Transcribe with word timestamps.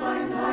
my 0.00 0.24
life. 0.24 0.49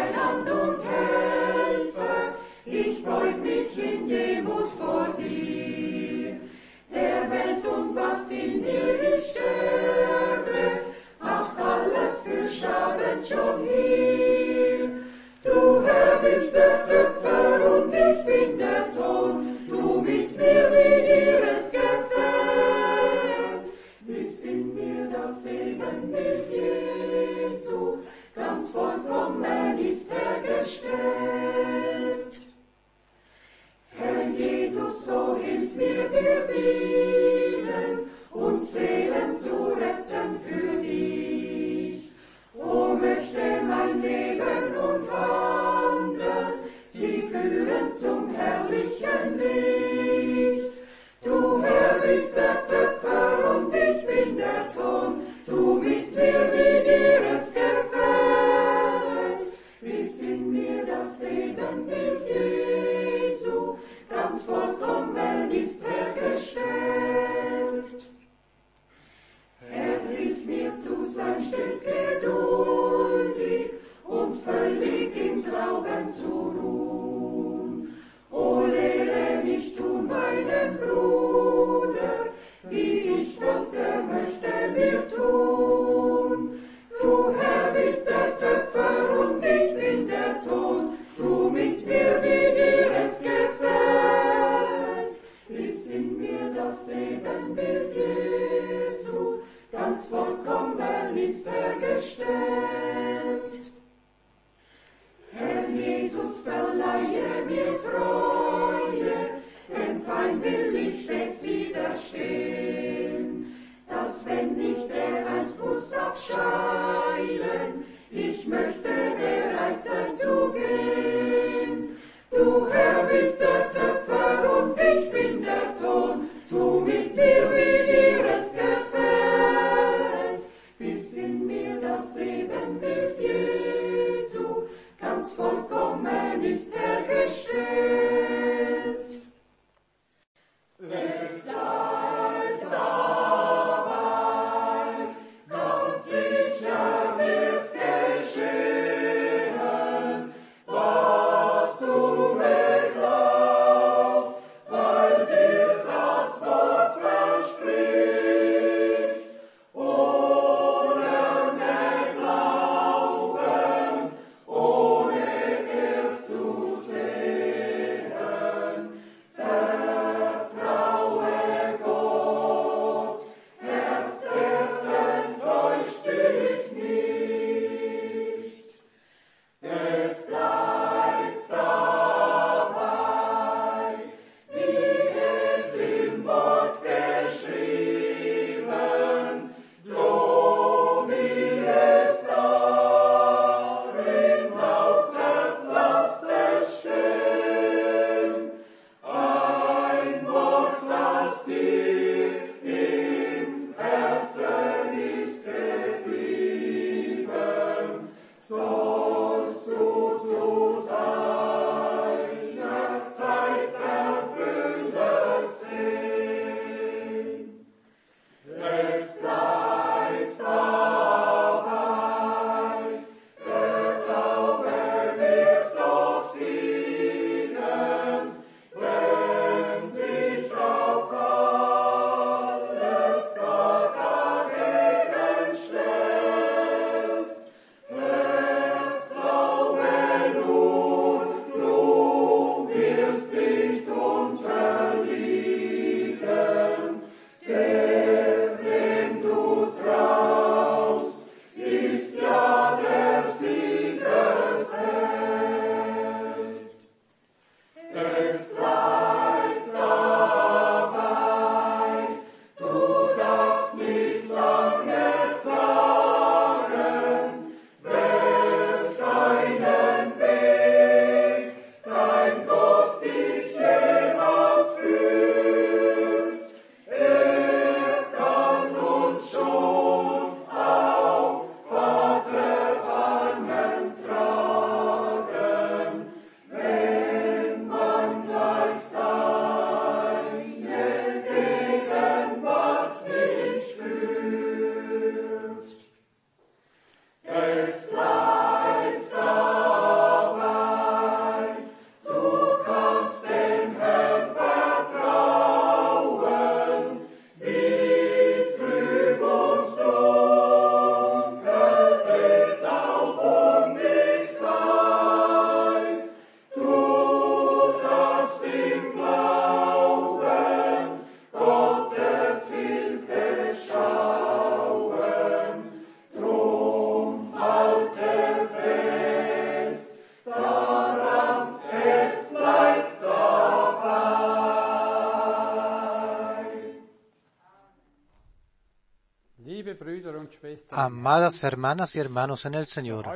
Amadas 340.71 341.43
hermanas 341.43 341.95
y 341.95 341.99
hermanos 341.99 342.45
en 342.45 342.55
el 342.55 342.65
Señor, 342.65 343.07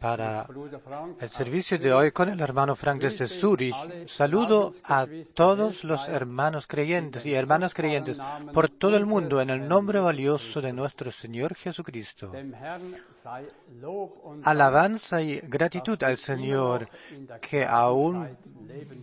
para 0.00 0.46
el 1.20 1.28
servicio 1.30 1.78
de 1.78 1.92
hoy 1.92 2.12
con 2.12 2.28
el 2.28 2.40
hermano 2.40 2.76
Frank 2.76 3.00
desde 3.00 3.26
Zurich, 3.26 3.74
saludo 4.06 4.72
a 4.84 5.06
todos 5.34 5.84
los 5.84 6.08
hermanos 6.08 6.66
creyentes 6.66 7.24
y 7.26 7.34
hermanas 7.34 7.74
creyentes 7.74 8.18
por 8.52 8.68
todo 8.68 8.96
el 8.96 9.06
mundo 9.06 9.40
en 9.40 9.50
el 9.50 9.66
nombre 9.66 10.00
valioso 10.00 10.60
de 10.60 10.72
nuestro 10.72 11.10
Señor 11.10 11.54
Jesucristo. 11.54 12.32
Alabanza 14.44 15.22
y 15.22 15.40
gratitud 15.40 16.02
al 16.02 16.18
Señor 16.18 16.88
que 17.40 17.64
aún 17.64 18.36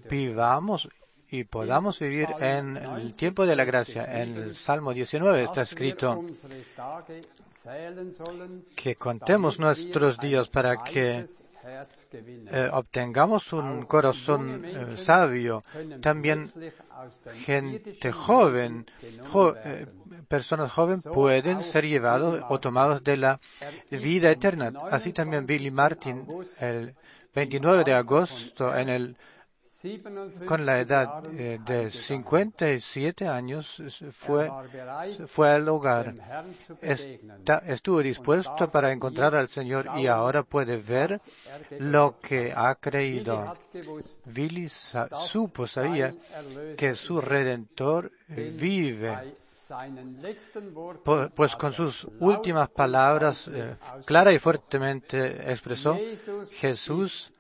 vivamos 0.10 0.90
y 1.32 1.46
podamos 1.46 1.98
vivir 2.00 2.28
en 2.42 2.76
el 2.76 3.14
tiempo 3.14 3.46
de 3.46 3.56
la 3.56 3.64
gracia. 3.64 4.22
En 4.22 4.36
el 4.36 4.54
Salmo 4.54 4.94
19 4.94 5.44
está 5.44 5.62
escrito 5.62 6.26
que 8.76 8.96
contemos 8.96 9.60
nuestros 9.60 10.18
días 10.20 10.48
para 10.50 10.78
que 10.78 11.26
eh, 12.52 12.70
obtengamos 12.74 13.54
un 13.54 13.86
corazón 13.86 14.64
eh, 14.66 14.98
sabio. 14.98 15.64
También 16.02 16.52
gente 17.46 18.12
joven, 18.12 18.86
jo- 19.32 19.56
eh, 19.64 19.86
personas 20.28 20.72
jóvenes 20.72 21.04
pueden 21.14 21.62
ser 21.64 21.86
llevados 21.86 22.44
o 22.50 22.60
tomados 22.60 23.04
de 23.04 23.18
la 23.18 23.40
vida 23.92 24.32
eterna. 24.32 24.72
Así 24.92 25.14
también 25.14 25.46
Billy 25.46 25.70
Martin, 25.72 26.26
el 26.60 26.96
29 27.36 27.84
de 27.84 27.94
agosto, 27.94 28.76
en 28.76 28.90
el 28.90 29.16
con 30.46 30.66
la 30.66 30.80
edad 30.80 31.24
eh, 31.38 31.60
de 31.66 31.90
57 31.92 33.28
años 33.28 33.82
fue, 34.12 34.50
fue 35.28 35.50
al 35.52 35.68
hogar. 35.70 36.14
Está- 36.82 37.64
estuvo 37.68 38.02
dispuesto 38.02 38.70
para 38.72 38.92
encontrar 38.92 39.36
al 39.36 39.48
Señor 39.48 39.90
y 39.98 40.08
ahora 40.08 40.44
puede 40.44 40.78
ver 40.78 41.20
lo 41.80 42.20
que 42.22 42.54
ha 42.56 42.76
creído. 42.76 43.56
Billy 44.26 44.70
supo, 44.70 45.68
sabía 45.68 46.14
que 46.78 46.94
su 46.96 47.20
Redentor 47.22 48.12
eh, 48.30 48.54
vive. 48.56 49.36
Pues 51.36 51.56
con 51.56 51.72
sus 51.72 52.06
últimas 52.20 52.70
palabras, 52.70 53.50
eh, 53.54 53.76
clara 54.06 54.34
y 54.34 54.40
fuertemente 54.40 55.50
expresó, 55.52 55.98
Jesús 56.52 57.32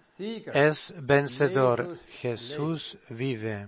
es 0.53 0.94
vencedor, 0.97 1.97
Jesús 2.19 2.97
vive. 3.09 3.68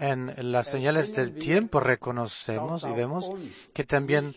En 0.00 0.52
las 0.52 0.68
señales 0.68 1.14
del 1.14 1.34
tiempo 1.34 1.80
reconocemos 1.80 2.84
y 2.84 2.92
vemos 2.92 3.30
que 3.72 3.84
también 3.84 4.36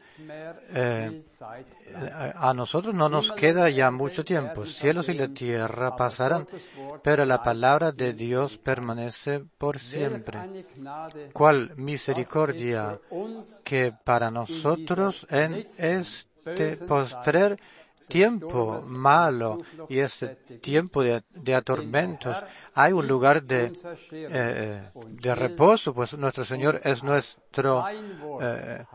eh, 0.74 1.26
a 2.36 2.54
nosotros 2.54 2.96
no 2.96 3.10
nos 3.10 3.34
queda 3.34 3.70
ya 3.70 3.92
mucho 3.92 4.24
tiempo. 4.24 4.66
Cielos 4.66 5.10
y 5.10 5.14
la 5.14 5.28
tierra 5.28 5.96
pasarán, 5.96 6.48
pero 7.04 7.26
la 7.26 7.44
palabra 7.44 7.92
de 7.92 8.14
Dios 8.14 8.58
permanece 8.58 9.44
por 9.58 9.80
siempre. 9.80 10.40
¿Cuál 11.34 11.76
misericordia 11.76 13.00
que 13.64 13.92
para 13.92 14.32
nosotros 14.32 15.28
en 15.30 15.68
este 15.78 16.78
postrer 16.78 17.60
tiempo 18.08 18.82
malo 18.86 19.60
y 19.90 20.00
este 20.00 20.28
tiempo 20.62 21.04
de, 21.04 21.24
atormentos 21.54 22.36
hay 22.74 22.94
un 22.94 23.08
lugar 23.08 23.44
de, 23.44 23.74
eh, 24.12 24.82
de 24.94 25.36
reposo, 25.36 25.94
pues 25.94 26.18
nuestro 26.18 26.46
Señor 26.46 26.80
es 26.84 27.04
nuestro 27.04 27.86
eh, 28.42 28.86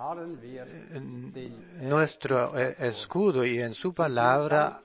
eh, 2.56 2.76
escudo 2.78 3.44
y 3.44 3.60
en 3.60 3.74
su 3.74 3.92
palabra 3.92 4.80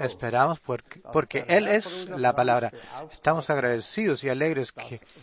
esperamos 0.00 0.60
porque, 0.60 1.44
Él 1.48 1.66
es 1.68 2.08
la 2.10 2.34
palabra. 2.34 2.72
Estamos 3.10 3.50
agradecidos 3.50 4.22
y 4.24 4.28
alegres 4.28 4.74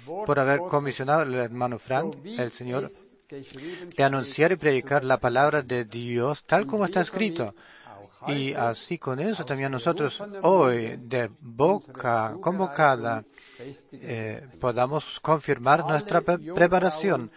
por 0.06 0.40
haber 0.40 0.60
comisionado 0.60 1.22
al 1.22 1.34
hermano 1.34 1.80
Frank, 1.80 2.18
el 2.26 2.52
Señor, 2.52 2.90
de 3.30 4.04
anunciar 4.04 4.52
y 4.52 4.58
predicar 4.58 5.06
la 5.06 5.18
palabra 5.18 5.62
de 5.62 5.86
Dios 5.86 6.44
tal 6.44 6.68
como 6.68 6.86
está 6.86 7.02
escrito. 7.02 7.56
Y 8.28 8.54
así 8.54 8.98
con 9.00 9.20
eso 9.20 9.44
también 9.46 9.72
nosotros 9.72 10.22
hoy 10.44 10.98
de 10.98 11.30
boca 11.40 12.36
convocada 12.42 13.24
eh, 13.94 14.48
podamos 14.60 15.20
confirmar 15.20 15.86
nuestra 15.86 16.22
pre- 16.22 16.38
preparación. 16.54 17.32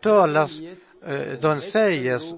Todas 0.00 0.30
las 0.30 0.60
eh, 1.02 1.38
doncellas 1.40 2.36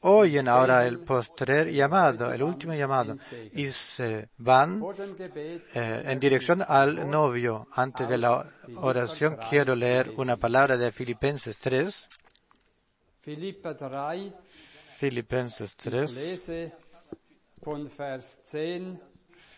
oyen 0.00 0.46
ahora 0.46 0.86
el 0.86 1.00
postrer 1.00 1.72
llamado, 1.72 2.32
el 2.32 2.42
último 2.42 2.74
llamado, 2.74 3.16
y 3.54 3.68
se 3.70 4.28
van 4.36 4.82
eh, 5.74 6.02
en 6.06 6.20
dirección 6.20 6.62
al 6.66 7.08
novio. 7.10 7.66
Antes 7.72 8.08
de 8.08 8.18
la 8.18 8.44
oración 8.76 9.38
quiero 9.48 9.74
leer 9.74 10.12
una 10.16 10.36
palabra 10.36 10.76
de 10.76 10.92
Filipenses 10.92 11.58
3. 11.58 12.08
Philippa 13.24 13.74
3, 13.74 14.32
Filipenses 14.98 15.72
ich 15.72 15.76
3. 15.76 16.72
Von 17.66 17.90
Vers 17.90 18.44
10 18.44 19.00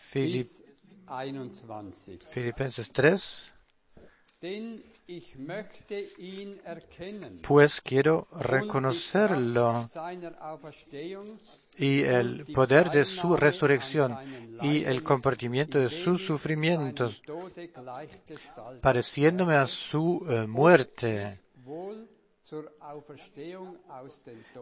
Filip- 0.09 0.39
bis 0.39 0.63
21. 1.05 2.23
Filipenses 2.25 2.91
3. 2.91 3.51
Denn 4.41 4.81
ich 5.05 5.37
möchte 5.37 5.99
ihn 6.17 6.59
erkennen. 6.63 7.39
Pues 7.43 7.81
quiero 7.81 8.27
reconocerlo 8.31 9.87
y 11.77 12.01
el 12.01 12.45
poder 12.51 12.89
de 12.89 13.05
su 13.05 13.37
resurrección 13.37 14.17
y 14.63 14.85
el 14.85 15.03
compartimiento 15.03 15.77
de 15.77 15.89
sus 15.89 16.25
sufrimientos, 16.25 17.21
pareciéndome 18.81 19.53
a 19.53 19.67
su 19.67 20.25
eh, 20.27 20.47
muerte, 20.47 21.41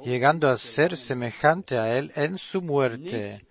llegando 0.03 0.50
a 0.50 0.58
ser 0.58 0.96
semejante 0.98 1.77
a 1.77 1.98
él 1.98 2.12
en 2.15 2.38
su 2.38 2.62
muerte, 2.62 3.46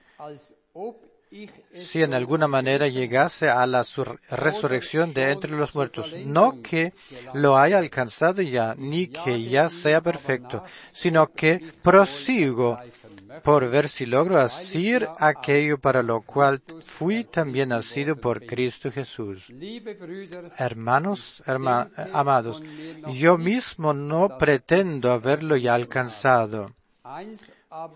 si 1.74 2.02
en 2.02 2.14
alguna 2.14 2.46
manera 2.48 2.86
llegase 2.88 3.48
a 3.48 3.66
la 3.66 3.82
sur- 3.84 4.20
resurrección 4.30 5.12
de 5.12 5.30
entre 5.32 5.50
los 5.52 5.74
muertos. 5.74 6.14
No 6.24 6.62
que 6.62 6.92
lo 7.34 7.58
haya 7.58 7.78
alcanzado 7.78 8.42
ya, 8.42 8.74
ni 8.76 9.08
que 9.08 9.42
ya 9.42 9.68
sea 9.68 10.00
perfecto, 10.00 10.62
sino 10.92 11.32
que 11.32 11.60
prosigo 11.82 12.78
por 13.42 13.68
ver 13.68 13.88
si 13.88 14.06
logro 14.06 14.38
asir 14.38 15.08
aquello 15.18 15.78
para 15.78 16.02
lo 16.02 16.20
cual 16.22 16.60
fui 16.84 17.24
también 17.24 17.68
nacido 17.70 18.16
por 18.16 18.44
Cristo 18.46 18.90
Jesús. 18.90 19.44
Hermanos, 20.58 21.42
herma- 21.46 21.90
amados, 22.12 22.62
yo 23.14 23.36
mismo 23.38 23.92
no 23.92 24.36
pretendo 24.38 25.12
haberlo 25.12 25.56
ya 25.56 25.74
alcanzado, 25.74 26.72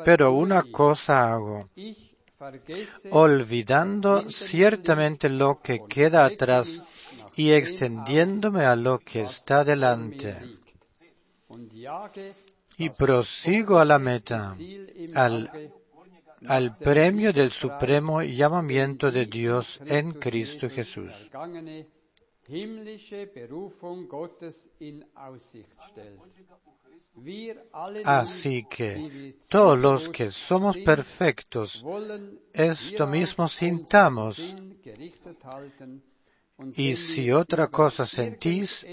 pero 0.04 0.32
una 0.32 0.62
cosa 0.62 1.32
hago, 1.32 1.68
olvidando 3.10 4.24
ciertamente 4.30 5.28
lo 5.28 5.60
que 5.62 5.80
queda 5.88 6.24
atrás 6.24 6.80
y 7.36 7.52
extendiéndome 7.52 8.64
a 8.64 8.76
lo 8.76 8.98
que 8.98 9.22
está 9.22 9.64
delante, 9.64 10.36
y 12.80 12.88
prosigo 12.88 13.78
a 13.78 13.84
la 13.84 13.98
meta, 13.98 14.56
al, 15.14 15.70
al 16.46 16.78
premio 16.78 17.30
del 17.30 17.50
supremo 17.50 18.22
llamamiento 18.22 19.10
de 19.10 19.26
Dios 19.26 19.78
en 19.84 20.14
Cristo 20.14 20.70
Jesús. 20.70 21.28
Así 28.04 28.64
que 28.64 29.36
todos 29.50 29.78
los 29.78 30.08
que 30.08 30.30
somos 30.30 30.78
perfectos, 30.78 31.84
esto 32.54 33.06
mismo 33.06 33.46
sintamos. 33.46 34.54
Y 36.76 36.96
si 36.96 37.30
otra 37.30 37.68
cosa 37.68 38.06
sentís, 38.06 38.86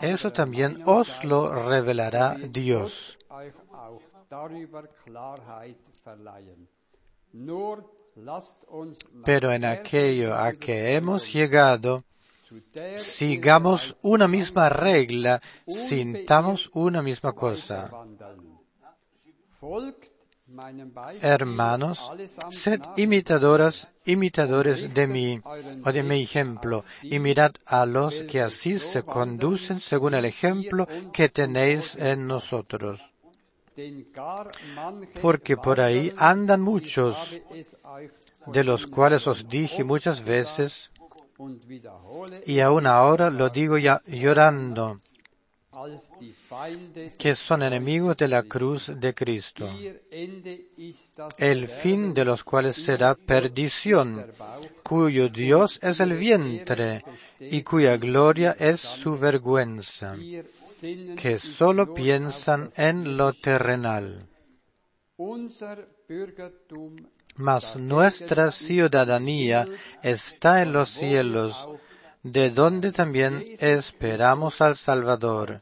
eso 0.00 0.32
también 0.32 0.82
os 0.84 1.24
lo 1.24 1.68
revelará 1.68 2.36
Dios. 2.36 3.19
Euch 3.30 3.54
auch 3.72 4.02
darüber 4.28 4.88
Klarheit 5.04 5.78
verleihen. 6.04 6.68
Pero 9.24 9.52
en 9.52 9.64
aquello 9.64 10.34
a 10.34 10.50
que 10.52 10.96
hemos 10.96 11.32
llegado, 11.32 12.02
sigamos 12.96 13.96
una 14.02 14.26
misma 14.26 14.68
regla, 14.68 15.40
sintamos 15.68 16.70
una 16.74 17.02
misma 17.02 17.32
cosa. 17.32 17.88
Hermanos, 21.22 22.10
sed 22.50 22.80
imitadoras, 22.96 23.90
imitadores 24.04 24.92
de 24.92 25.06
mí 25.06 25.40
o 25.84 25.92
de 25.92 26.02
mi 26.02 26.22
ejemplo, 26.22 26.84
y 27.02 27.20
mirad 27.20 27.52
a 27.64 27.86
los 27.86 28.24
que 28.24 28.40
así 28.40 28.80
se 28.80 29.04
conducen 29.04 29.78
según 29.78 30.14
el 30.14 30.24
ejemplo 30.24 30.88
que 31.12 31.28
tenéis 31.28 31.94
en 31.94 32.26
nosotros. 32.26 33.09
Porque 35.20 35.56
por 35.56 35.80
ahí 35.80 36.12
andan 36.16 36.60
muchos, 36.60 37.40
de 38.46 38.64
los 38.64 38.86
cuales 38.86 39.26
os 39.26 39.48
dije 39.48 39.84
muchas 39.84 40.24
veces, 40.24 40.90
y 42.46 42.60
aún 42.60 42.86
ahora 42.86 43.30
lo 43.30 43.48
digo 43.48 43.78
ya 43.78 44.02
llorando, 44.06 45.00
que 47.16 47.34
son 47.34 47.62
enemigos 47.62 48.16
de 48.18 48.28
la 48.28 48.42
cruz 48.42 48.92
de 48.96 49.14
Cristo, 49.14 49.68
el 51.38 51.68
fin 51.68 52.12
de 52.12 52.24
los 52.24 52.44
cuales 52.44 52.76
será 52.76 53.14
perdición, 53.14 54.26
cuyo 54.82 55.28
Dios 55.28 55.78
es 55.82 56.00
el 56.00 56.14
vientre 56.14 57.04
y 57.38 57.62
cuya 57.62 57.96
gloria 57.96 58.56
es 58.58 58.80
su 58.80 59.18
vergüenza, 59.18 60.16
que 61.16 61.38
solo 61.38 61.94
piensan 61.94 62.70
en 62.76 63.16
lo 63.16 63.32
terrenal. 63.32 64.26
Mas 67.36 67.76
nuestra 67.76 68.50
ciudadanía 68.50 69.66
está 70.02 70.62
en 70.62 70.72
los 70.72 70.90
cielos, 70.90 71.68
de 72.22 72.50
donde 72.50 72.92
también 72.92 73.44
esperamos 73.60 74.60
al 74.60 74.76
Salvador, 74.76 75.60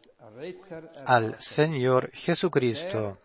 al 1.04 1.40
Señor 1.40 2.10
Jesucristo, 2.12 3.18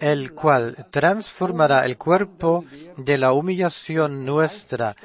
el 0.00 0.32
cual 0.32 0.86
transformará 0.90 1.84
el 1.86 1.96
cuerpo 1.96 2.64
de 2.96 3.18
la 3.18 3.32
humillación 3.32 4.24
nuestra 4.24 4.96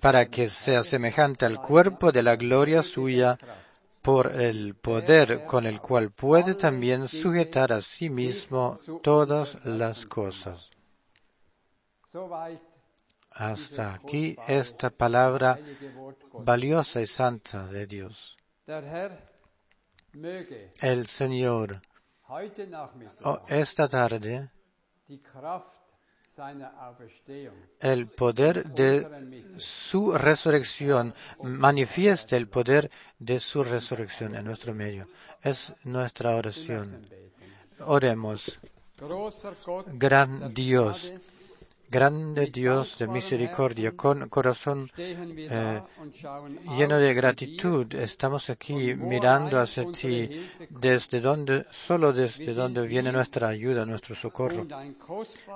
para 0.00 0.26
que 0.26 0.48
sea 0.48 0.82
semejante 0.82 1.44
al 1.44 1.60
cuerpo 1.60 2.10
de 2.10 2.22
la 2.22 2.36
gloria 2.36 2.82
suya 2.82 3.38
por 4.02 4.40
el 4.40 4.74
poder 4.74 5.44
con 5.46 5.66
el 5.66 5.80
cual 5.80 6.10
puede 6.10 6.54
también 6.54 7.08
sujetar 7.08 7.72
a 7.72 7.82
sí 7.82 8.08
mismo 8.08 8.78
todas 9.02 9.64
las 9.64 10.06
cosas. 10.06 10.70
Hasta 13.32 13.94
aquí 13.94 14.36
esta 14.48 14.90
palabra 14.90 15.58
valiosa 16.32 17.00
y 17.00 17.06
santa 17.06 17.66
de 17.68 17.86
Dios. 17.86 18.36
El 20.80 21.06
Señor 21.06 21.80
oh, 23.24 23.40
esta 23.48 23.88
tarde 23.88 24.50
el 27.80 28.06
poder 28.06 28.64
de 28.64 29.06
su 29.58 30.12
resurrección, 30.12 31.14
manifieste 31.42 32.36
el 32.36 32.48
poder 32.48 32.90
de 33.18 33.40
su 33.40 33.62
resurrección 33.62 34.34
en 34.34 34.44
nuestro 34.44 34.74
medio. 34.74 35.08
Es 35.42 35.74
nuestra 35.84 36.36
oración. 36.36 37.06
Oremos. 37.80 38.58
Gran 39.92 40.52
Dios, 40.52 41.12
grande 41.90 42.46
Dios 42.46 42.98
de 42.98 43.08
misericordia, 43.08 43.92
con 43.96 44.28
corazón 44.28 44.88
eh, 44.96 45.82
lleno 46.76 46.98
de 46.98 47.12
gratitud, 47.14 47.92
estamos 47.94 48.48
aquí 48.48 48.94
mirando 48.94 49.58
hacia 49.58 49.90
ti, 49.90 50.48
desde 50.70 51.20
donde, 51.20 51.66
solo 51.70 52.12
desde 52.12 52.54
donde 52.54 52.86
viene 52.86 53.10
nuestra 53.10 53.48
ayuda, 53.48 53.84
nuestro 53.84 54.14
socorro. 54.14 54.66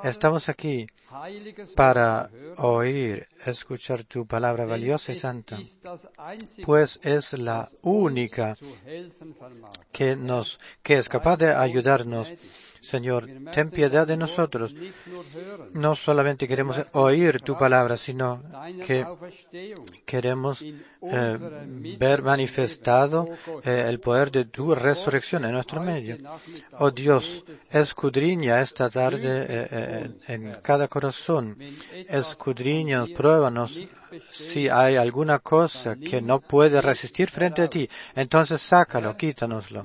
Estamos 0.02 0.48
aquí 0.48 0.86
para 1.76 2.28
oír, 2.56 3.28
escuchar 3.46 4.02
tu 4.02 4.26
palabra 4.26 4.64
valiosa 4.64 5.12
y 5.12 5.14
santa, 5.14 5.60
pues 6.64 6.98
es 7.04 7.34
la 7.34 7.68
única 7.82 8.56
que 9.92 10.16
nos, 10.16 10.58
que 10.82 10.94
es 10.94 11.08
capaz 11.08 11.36
de 11.36 11.54
ayudarnos 11.54 12.32
Señor, 12.84 13.26
ten 13.50 13.70
piedad 13.70 14.06
de 14.06 14.16
nosotros. 14.16 14.74
No 15.72 15.94
solamente 15.94 16.46
queremos 16.46 16.76
oír 16.92 17.40
tu 17.40 17.56
palabra, 17.56 17.96
sino 17.96 18.42
que 18.86 19.06
queremos 20.04 20.60
eh, 20.60 21.38
ver 21.98 22.22
manifestado 22.22 23.28
eh, 23.64 23.86
el 23.88 24.00
poder 24.00 24.30
de 24.30 24.44
tu 24.44 24.74
resurrección 24.74 25.46
en 25.46 25.52
nuestro 25.52 25.80
medio. 25.80 26.18
Oh 26.78 26.90
Dios, 26.90 27.44
escudriña 27.70 28.60
esta 28.60 28.90
tarde 28.90 29.46
eh, 29.48 30.10
en 30.28 30.56
cada 30.62 30.86
corazón. 30.86 31.56
Escudriña, 32.08 33.06
pruébanos 33.16 33.80
si 34.30 34.68
hay 34.68 34.96
alguna 34.96 35.38
cosa 35.38 35.96
que 35.96 36.20
no 36.20 36.40
puede 36.40 36.80
resistir 36.80 37.30
frente 37.30 37.62
a 37.62 37.68
ti, 37.68 37.88
entonces 38.14 38.60
sácalo, 38.60 39.16
quítanoslo. 39.16 39.82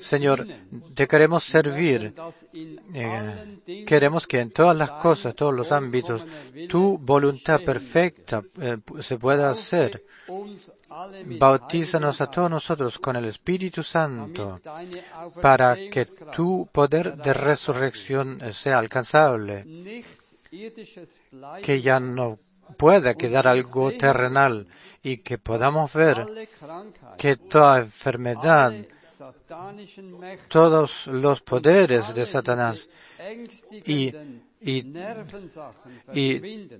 Señor, 0.00 0.46
te 0.94 1.06
queremos 1.06 1.44
servir. 1.44 2.14
Eh, 2.94 3.84
queremos 3.86 4.26
que 4.26 4.40
en 4.40 4.50
todas 4.50 4.76
las 4.76 4.90
cosas, 4.92 5.34
todos 5.34 5.54
los 5.54 5.72
ámbitos, 5.72 6.24
tu 6.68 6.98
voluntad 6.98 7.60
perfecta 7.60 8.42
eh, 8.60 8.78
se 9.00 9.18
pueda 9.18 9.50
hacer. 9.50 10.04
Bautízanos 11.38 12.20
a 12.20 12.30
todos 12.30 12.50
nosotros 12.50 12.98
con 12.98 13.16
el 13.16 13.26
Espíritu 13.26 13.82
Santo 13.82 14.60
para 15.40 15.76
que 15.90 16.06
tu 16.34 16.68
poder 16.72 17.16
de 17.16 17.32
resurrección 17.32 18.40
sea 18.52 18.78
alcanzable, 18.78 20.04
que 21.62 21.80
ya 21.80 22.00
no 22.00 22.38
pueda 22.76 23.14
quedar 23.14 23.48
algo 23.48 23.92
terrenal 23.92 24.66
y 25.02 25.18
que 25.18 25.38
podamos 25.38 25.92
ver 25.92 26.48
que 27.16 27.36
toda 27.36 27.80
enfermedad, 27.80 28.72
todos 30.48 31.06
los 31.06 31.40
poderes 31.40 32.14
de 32.14 32.26
Satanás 32.26 32.88
y, 33.86 34.12
y, 34.60 34.82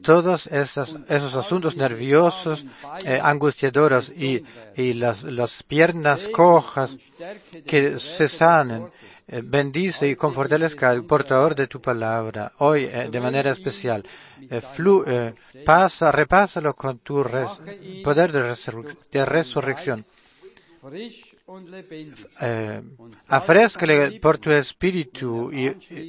todos 0.02 0.46
esos, 0.48 0.96
esos 1.08 1.34
asuntos 1.36 1.76
nerviosos, 1.76 2.66
eh, 3.04 3.20
angustiadores 3.22 4.10
y, 4.18 4.44
y 4.76 4.94
las, 4.94 5.22
las 5.22 5.62
piernas 5.62 6.28
cojas 6.28 6.96
que 7.66 7.98
se 7.98 8.28
sanen 8.28 8.88
bendice 9.44 10.08
y 10.08 10.16
confortalezca 10.16 10.90
al 10.90 11.04
portador 11.04 11.54
de 11.54 11.66
tu 11.66 11.80
palabra 11.80 12.52
hoy 12.58 12.84
eh, 12.84 13.08
de 13.10 13.20
manera 13.20 13.50
especial. 13.50 14.02
Eh, 14.50 14.60
flu, 14.60 15.04
pasa, 15.64 16.10
repásalo 16.10 16.74
con 16.74 16.98
tu 16.98 17.24
poder 18.02 18.32
de, 18.32 19.24
resurrección. 19.24 20.04
afrescale 23.28 24.20
por 24.20 24.38
tu 24.38 24.50
espíritu 24.50 25.50
y, 25.52 25.66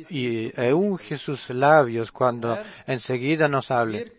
y, 0.10 0.54
y 0.56 0.72
unge 0.72 1.18
sus 1.18 1.50
labios 1.50 2.12
cuando 2.12 2.58
enseguida 2.88 3.48
nos 3.48 3.72
hable. 3.72 4.12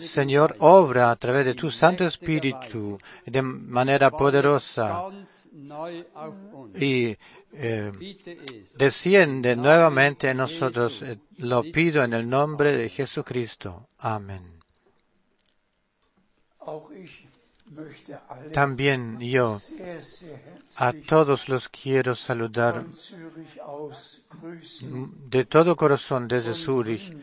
Señor, 0.00 0.56
obra 0.58 1.10
a 1.10 1.16
través 1.16 1.44
de 1.46 1.54
tu 1.54 1.70
Santo 1.70 2.04
Espíritu 2.04 2.98
de 3.24 3.42
manera 3.42 4.10
poderosa 4.10 5.04
y 6.74 7.16
eh, 7.54 7.92
desciende 8.76 9.56
nuevamente 9.56 10.30
en 10.30 10.38
nosotros. 10.38 11.02
Eh, 11.02 11.18
lo 11.38 11.62
pido 11.62 12.02
en 12.02 12.14
el 12.14 12.28
nombre 12.28 12.76
de 12.76 12.88
Jesucristo. 12.88 13.88
Amén. 13.98 14.58
También 18.52 19.18
yo 19.20 19.58
a 20.76 20.92
todos 20.92 21.48
los 21.48 21.68
quiero 21.68 22.14
saludar 22.14 22.84
de 25.28 25.44
todo 25.44 25.76
corazón 25.76 26.28
desde 26.28 26.54
Zurich 26.54 27.16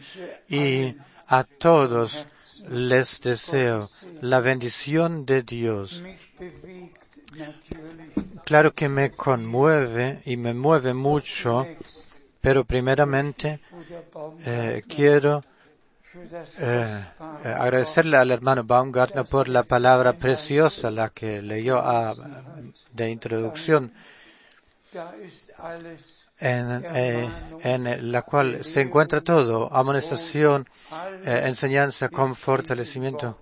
y 0.50 0.96
a 1.30 1.44
todos 1.44 2.26
les 2.70 3.22
deseo 3.22 3.88
la 4.22 4.40
bendición 4.40 5.26
de 5.26 5.44
Dios. 5.44 6.04
Claro 8.44 8.74
que 8.74 8.90
me 8.90 9.12
conmueve 9.12 10.22
y 10.26 10.38
me 10.38 10.56
mueve 10.56 10.96
mucho, 10.96 11.68
pero 12.42 12.66
primeramente 12.66 13.62
eh, 14.44 14.82
quiero 14.88 15.44
eh, 16.58 17.06
agradecerle 17.44 18.18
al 18.18 18.32
hermano 18.32 18.64
Baumgartner 18.64 19.26
por 19.26 19.50
la 19.50 19.62
palabra 19.62 20.14
preciosa, 20.14 20.90
la 20.90 21.10
que 21.12 21.44
leyó 21.44 21.84
de 22.94 23.10
introducción, 23.12 23.94
en, 26.40 26.86
eh, 26.94 27.30
en, 27.64 28.12
la 28.12 28.22
cual 28.22 28.64
se 28.64 28.82
encuentra 28.82 29.22
todo, 29.22 29.74
amonestación, 29.74 30.68
enseñanza, 31.26 32.10
con 32.10 32.36
fortalecimiento 32.36 33.40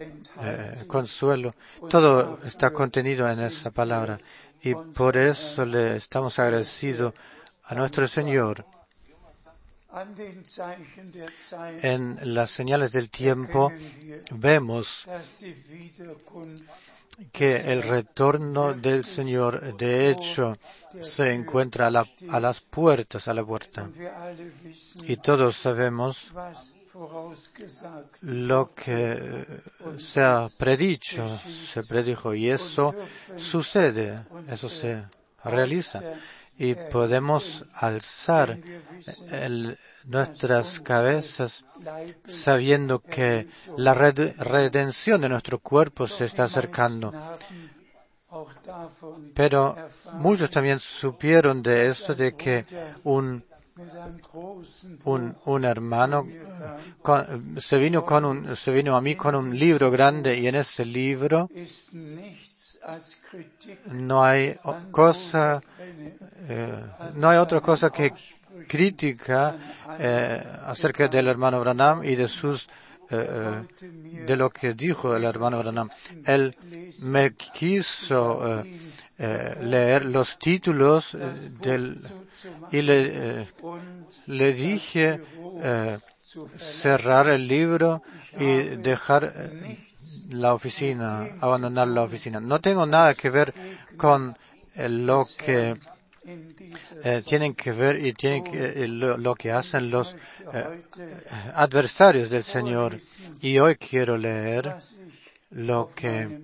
eh, 0.00 0.84
consuelo. 0.86 1.54
Todo 1.90 2.38
está 2.44 2.70
contenido 2.70 3.28
en 3.28 3.40
esa 3.40 3.70
palabra 3.70 4.18
y 4.62 4.74
por 4.74 5.16
eso 5.16 5.64
le 5.64 5.96
estamos 5.96 6.38
agradecidos 6.38 7.14
a 7.64 7.74
nuestro 7.74 8.06
Señor. 8.06 8.64
En 11.82 12.18
las 12.22 12.50
señales 12.50 12.92
del 12.92 13.10
tiempo 13.10 13.72
vemos 14.30 15.06
que 17.32 17.72
el 17.72 17.82
retorno 17.82 18.74
del 18.74 19.04
Señor 19.04 19.74
de 19.74 20.08
hecho 20.10 20.58
se 20.98 21.32
encuentra 21.34 21.86
a, 21.88 21.90
la- 21.90 22.08
a 22.28 22.40
las 22.40 22.60
puertas, 22.60 23.28
a 23.28 23.34
la 23.34 23.44
puerta. 23.44 23.90
Y 25.06 25.16
todos 25.16 25.56
sabemos 25.56 26.32
lo 28.20 28.72
que 28.74 29.46
se 29.96 30.20
ha 30.22 30.48
predicho, 30.56 31.38
se 31.38 31.82
predijo 31.84 32.34
y 32.34 32.50
eso 32.50 32.96
sucede, 33.34 34.24
eso 34.46 34.68
se 34.68 35.04
realiza. 35.44 36.04
Y 36.58 36.74
podemos 36.74 37.64
alzar 37.74 38.58
el- 39.30 39.78
nuestras 40.06 40.80
cabezas 40.80 41.64
sabiendo 42.26 43.02
que 43.08 43.46
la 43.76 43.94
red- 43.94 44.34
redención 44.38 45.20
de 45.20 45.28
nuestro 45.28 45.58
cuerpo 45.60 46.06
se 46.06 46.24
está 46.24 46.44
acercando. 46.44 47.14
Pero 49.34 49.76
muchos 50.12 50.50
también 50.50 50.80
supieron 50.80 51.62
de 51.62 51.88
esto, 51.88 52.14
de 52.14 52.34
que 52.34 52.64
un, 53.04 53.42
un, 55.04 55.34
un 55.46 55.64
hermano 55.64 56.26
con- 57.02 57.60
se 57.60 57.78
vino 57.78 58.04
con 58.04 58.24
un, 58.24 58.56
se 58.56 58.70
vino 58.72 58.96
a 58.96 59.00
mí 59.00 59.14
con 59.14 59.34
un 59.34 59.56
libro 59.56 59.90
grande 59.90 60.36
y 60.36 60.48
en 60.48 60.56
ese 60.56 60.84
libro 60.84 61.48
no 63.92 64.24
hay 64.24 64.56
cosa, 64.90 65.60
eh, 66.48 66.84
no 67.14 67.28
hay 67.28 67.38
otra 67.38 67.60
cosa 67.60 67.90
que 67.90 68.12
crítica 68.66 69.56
eh, 69.98 70.42
acerca 70.66 71.08
del 71.08 71.28
hermano 71.28 71.60
Branham 71.60 72.04
y 72.04 72.14
de 72.14 72.28
sus 72.28 72.68
eh, 73.10 73.62
de 74.26 74.36
lo 74.36 74.50
que 74.50 74.74
dijo 74.74 75.16
el 75.16 75.24
hermano 75.24 75.58
Branham. 75.58 75.88
Él 76.26 76.54
me 77.00 77.32
quiso 77.34 78.62
leer 79.16 80.04
los 80.04 80.38
títulos 80.38 81.16
del 81.60 81.98
y 82.70 82.82
le, 82.82 83.48
le 84.26 84.52
dije 84.52 85.20
cerrar 86.56 87.30
el 87.30 87.48
libro 87.48 88.02
y 88.38 88.76
dejar 88.76 89.50
la 90.28 90.54
oficina, 90.54 91.28
abandonar 91.40 91.88
la 91.88 92.02
oficina. 92.02 92.40
No 92.40 92.60
tengo 92.60 92.86
nada 92.86 93.14
que 93.14 93.30
ver 93.30 93.54
con 93.96 94.36
eh, 94.74 94.88
lo 94.88 95.26
que 95.36 95.76
eh, 97.04 97.22
tienen 97.26 97.54
que 97.54 97.72
ver 97.72 98.04
y 98.04 98.12
tienen 98.12 98.44
eh, 98.52 98.86
lo, 98.88 99.34
que 99.34 99.52
hacen 99.52 99.90
los 99.90 100.14
adversarios 101.54 102.30
del 102.30 102.44
Señor. 102.44 102.98
Y 103.40 103.58
hoy 103.58 103.76
quiero 103.76 104.16
leer 104.16 104.76
lo 105.50 105.90
que 105.94 106.40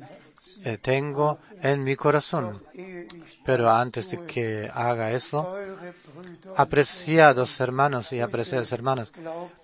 tengo 0.81 1.39
en 1.63 1.85
mi 1.85 1.97
corazón. 1.97 2.63
Pero 3.45 3.71
antes 3.71 4.11
de 4.11 4.19
que 4.19 4.71
haga 4.73 5.13
eso, 5.13 5.55
apreciados 6.57 7.61
hermanos 7.61 8.13
y 8.13 8.21
apreciadas 8.21 8.73
hermanas, 8.73 9.13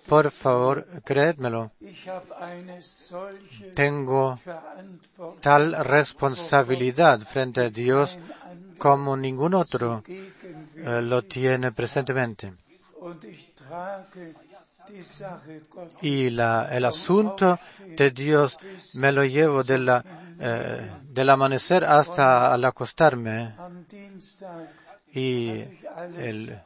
por 0.07 0.29
favor, 0.31 0.85
solche 2.81 3.71
tengo 3.73 4.39
tal 5.41 5.83
responsabilidad 5.83 7.19
frente 7.21 7.61
a 7.61 7.69
Dios 7.69 8.17
como 8.77 9.15
ningún 9.15 9.53
otro 9.53 10.03
eh, 10.07 11.01
lo 11.01 11.21
tiene 11.23 11.71
presentemente. 11.71 12.53
Y 16.01 16.29
la- 16.31 16.67
el 16.71 16.85
asunto 16.85 17.59
de 17.95 18.11
Dios 18.11 18.57
me 18.93 19.11
lo 19.11 19.23
llevo 19.23 19.63
de 19.63 19.77
la, 19.77 20.03
eh, 20.39 20.89
del 21.03 21.29
amanecer 21.29 21.85
hasta 21.85 22.53
al 22.53 22.63
acostarme. 22.65 23.53
Y 25.13 25.63
el, 26.17 26.59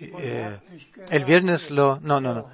eh, 0.00 0.58
el 1.10 1.24
viernes 1.24 1.70
lo, 1.70 1.98
no, 2.02 2.20
no, 2.20 2.34
no. 2.34 2.44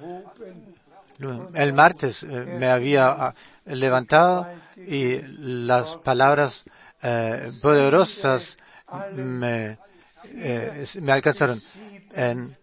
El 1.53 1.73
martes 1.73 2.23
eh, 2.23 2.27
me 2.27 2.69
había 2.69 3.09
ah, 3.09 3.35
levantado 3.65 4.47
y 4.85 5.21
las 5.21 5.95
palabras 5.97 6.65
poderosas 7.61 8.57
me, 9.13 9.77
me 11.01 11.11
alcanzaron. 11.11 11.61
En, 12.13 12.57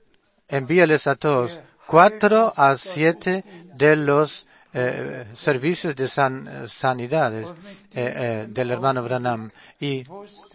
envíales 0.53 1.07
a 1.09 1.17
todos 1.17 1.59
cuatro 1.87 2.53
a 2.57 2.77
siete 2.77 3.45
de 3.75 3.97
los 3.97 4.47
eh, 4.75 5.27
servicios 5.35 5.95
de 5.97 6.07
san- 6.09 6.69
sanidades 6.69 7.49
eh, 7.49 8.15
eh, 8.17 8.47
del 8.49 8.71
hermano 8.71 9.03
Branham. 9.03 9.51
Y 9.81 10.05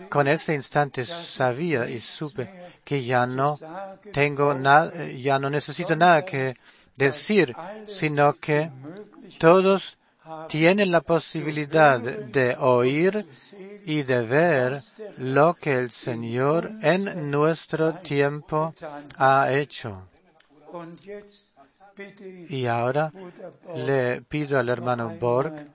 con 0.10 0.28
ese 0.28 0.54
instante 0.56 1.06
sabía 1.06 1.88
y 1.90 2.00
supe 2.00 2.50
que 2.84 3.04
ya 3.04 3.26
no 3.28 3.60
tengo 4.12 4.54
nada, 4.54 4.92
ya 5.06 5.38
no 5.38 5.50
necesito 5.50 5.96
nada 5.96 6.24
que 6.24 6.56
decir, 6.96 7.54
sino 7.86 8.34
que 8.40 8.72
todos 9.38 9.98
tienen 10.48 10.92
la 10.92 11.02
posibilidad 11.02 12.00
de 12.00 12.56
oír 12.58 13.26
y 13.88 14.04
de 14.04 14.22
ver 14.22 14.82
lo 15.18 15.54
que 15.54 15.72
el 15.80 15.92
Señor 15.92 16.70
en 16.82 17.32
nuestro 17.32 17.94
tiempo 17.94 18.76
ha 19.16 19.54
hecho. 19.54 20.10
Y 22.50 22.66
ahora 22.66 23.10
le 23.74 24.22
pido 24.24 24.60
al 24.60 24.68
hermano 24.68 25.16
Borg 25.18 25.72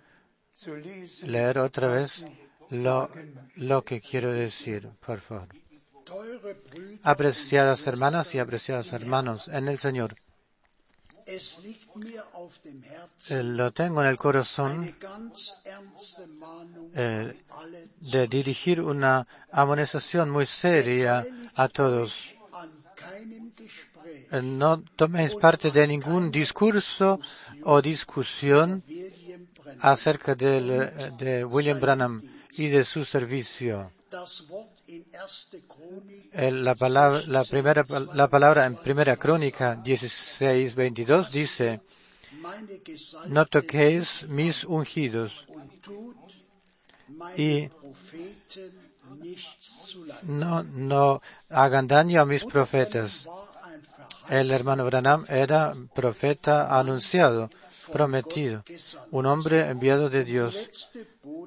leer 1.24 1.58
otra 1.58 1.88
vez 1.88 2.26
lo, 2.68 3.08
lo 3.56 3.82
que 3.82 4.02
quiero 4.02 4.30
decir, 4.30 4.90
por 5.04 5.20
favor. 5.20 5.48
Apreciadas 7.02 7.86
hermanas 7.86 8.34
y 8.34 8.38
apreciados 8.38 8.92
hermanos 8.92 9.48
en 9.48 9.68
el 9.68 9.78
Señor, 9.78 10.16
lo 13.30 13.70
tengo 13.72 14.02
en 14.02 14.08
el 14.08 14.16
corazón 14.16 14.94
eh, 16.94 17.34
de 18.00 18.26
dirigir 18.28 18.80
una 18.80 19.26
amonestación 19.50 20.30
muy 20.30 20.46
seria 20.46 21.24
a 21.54 21.68
todos. 21.68 22.34
Eh, 24.32 24.42
No 24.42 24.82
toméis 24.96 25.34
parte 25.34 25.70
de 25.70 25.86
ningún 25.86 26.30
discurso 26.30 27.20
o 27.64 27.80
discusión 27.82 28.82
acerca 29.80 30.34
del, 30.34 30.70
eh, 30.70 31.10
de 31.18 31.44
William 31.44 31.78
Branham 31.80 32.14
y 32.52 32.68
de 32.68 32.84
su 32.84 33.04
servicio. 33.04 33.92
Das 35.10 35.48
Wort 35.52 35.54
in 35.54 35.62
1. 35.62 35.68
Chronik 35.68 36.28
El- 36.32 36.64
la, 36.64 36.74
palabra, 36.74 37.22
la, 37.26 37.44
primera, 37.44 37.84
la 38.14 38.28
palabra 38.28 38.66
en 38.66 38.76
Primera 38.76 39.16
Crónica 39.16 39.76
16, 39.76 40.74
22 40.74 41.30
dice, 41.32 41.80
no 43.28 43.46
toquéis 43.46 44.26
mis 44.28 44.64
ungidos 44.64 45.46
y 47.36 47.68
no, 50.24 50.62
no 50.62 51.22
hagan 51.48 51.86
daño 51.88 52.20
a 52.20 52.26
mis 52.26 52.44
profetas. 52.44 53.26
El 54.28 54.50
hermano 54.50 54.84
Branham 54.84 55.24
era 55.28 55.74
profeta 55.94 56.78
anunciado, 56.78 57.50
prometido, 57.90 58.64
un 59.10 59.26
hombre 59.26 59.68
enviado 59.68 60.08
de 60.08 60.24
Dios 60.24 60.70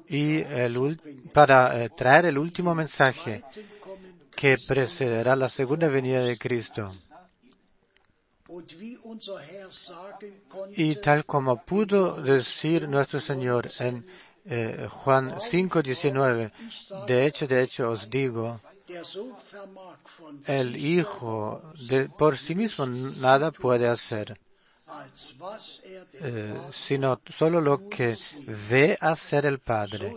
y 0.08 0.38
el 0.38 1.00
para 1.32 1.82
eh, 1.82 1.90
traer 1.90 2.26
el 2.26 2.38
último 2.38 2.74
mensaje 2.74 3.44
que 4.34 4.56
precederá 4.66 5.34
la 5.34 5.48
segunda 5.48 5.88
venida 5.88 6.20
de 6.20 6.38
Cristo. 6.38 6.94
Y 10.76 10.96
tal 10.96 11.24
como 11.24 11.64
pudo 11.64 12.20
decir 12.22 12.88
nuestro 12.88 13.18
Señor 13.18 13.68
en 13.80 14.06
eh, 14.44 14.86
Juan 14.88 15.34
5:19, 15.34 16.52
de 17.06 17.26
hecho, 17.26 17.46
de 17.48 17.62
hecho 17.62 17.90
os 17.90 18.08
digo, 18.08 18.60
el 20.46 20.76
Hijo 20.76 21.60
de, 21.88 22.08
por 22.08 22.36
sí 22.36 22.54
mismo 22.54 22.86
nada 22.86 23.50
puede 23.50 23.88
hacer, 23.88 24.38
eh, 26.20 26.52
Vater 26.52 26.72
sino 26.72 27.20
solo 27.28 27.60
lo 27.60 27.82
que 27.88 28.16
ve 28.70 28.96
hacer 29.00 29.46
el 29.46 29.58
Padre. 29.58 30.14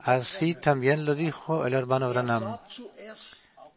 Así 0.00 0.54
también 0.54 1.04
lo 1.04 1.14
dijo 1.14 1.66
el 1.66 1.74
hermano 1.74 2.08
Branham. 2.10 2.58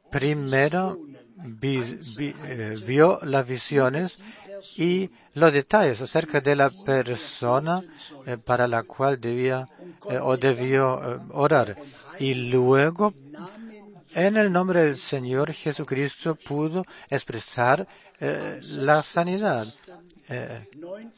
Primero 0.10 1.00
vi- 1.36 1.97
vi- 2.15 2.36
eh, 2.43 2.78
vio 2.86 3.19
las 3.24 3.47
visiones 3.47 4.19
y 4.76 5.10
los 5.34 5.54
detalles 5.54 6.02
acerca 6.02 6.41
de 6.41 6.56
la 6.56 6.69
persona 6.69 7.84
eh, 8.26 8.38
para 8.38 8.67
la 8.67 8.84
cual 8.84 9.19
debía 9.19 9.67
eh, 10.10 10.19
o 10.21 10.38
debió 10.38 11.15
eh, 11.15 11.19
orar. 11.32 11.78
Y 12.19 12.34
luego, 12.36 13.13
en 14.13 14.38
el 14.38 14.52
nombre 14.52 14.84
del 14.84 14.97
Señor 14.97 15.54
Jesucristo, 15.54 16.36
pudo 16.36 16.86
expresar 17.10 17.88
eh, 18.19 18.60
la 18.62 19.02
sanidad. 19.02 19.67
eh, 20.30 20.67
19, 20.71 21.12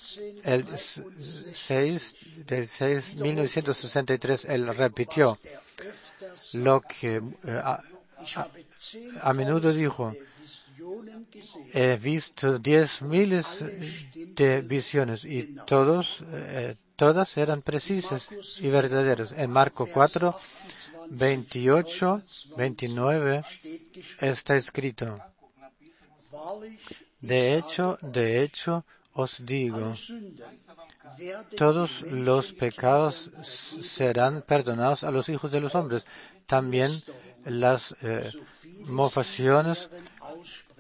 el 0.44 0.66
6 0.78 2.16
del 2.48 2.68
6, 2.68 3.16
1963, 3.18 4.46
él 4.46 4.68
repitió 4.76 5.38
lo 6.54 6.82
que 6.82 7.18
eh, 7.18 7.62
a, 7.64 7.82
a 9.22 9.34
menudo 9.34 9.72
dijo, 9.74 10.14
he 11.74 11.98
visto 11.98 12.60
diez 12.60 13.02
miles 13.02 13.46
de 14.36 14.62
visiones 14.62 15.26
y 15.26 15.56
todos, 15.66 16.24
eh, 16.32 16.76
todas 16.96 17.38
eran 17.38 17.62
precisas 17.62 18.30
y 18.60 18.68
verdaderas. 18.70 19.34
En 19.34 19.52
Marco 19.52 19.88
4, 19.92 20.36
28, 21.18 22.22
29 22.58 23.44
steht 23.44 23.94
geschrieben, 23.94 24.30
está 24.32 24.56
escrito, 24.58 25.20
de 27.22 27.56
hecho, 27.56 27.98
de 28.02 28.42
hecho, 28.44 28.84
os 29.14 29.46
digo, 29.46 29.94
todos 31.56 32.02
los 32.02 32.52
pecados 32.54 33.30
serán 33.44 34.42
perdonados 34.42 35.04
a 35.04 35.12
los 35.12 35.30
hijos 35.30 35.52
de 35.52 35.62
los 35.62 35.76
hombres. 35.76 36.06
También 36.48 36.92
las 37.46 37.96
eh, 38.02 38.32
mofaciones, 38.88 39.90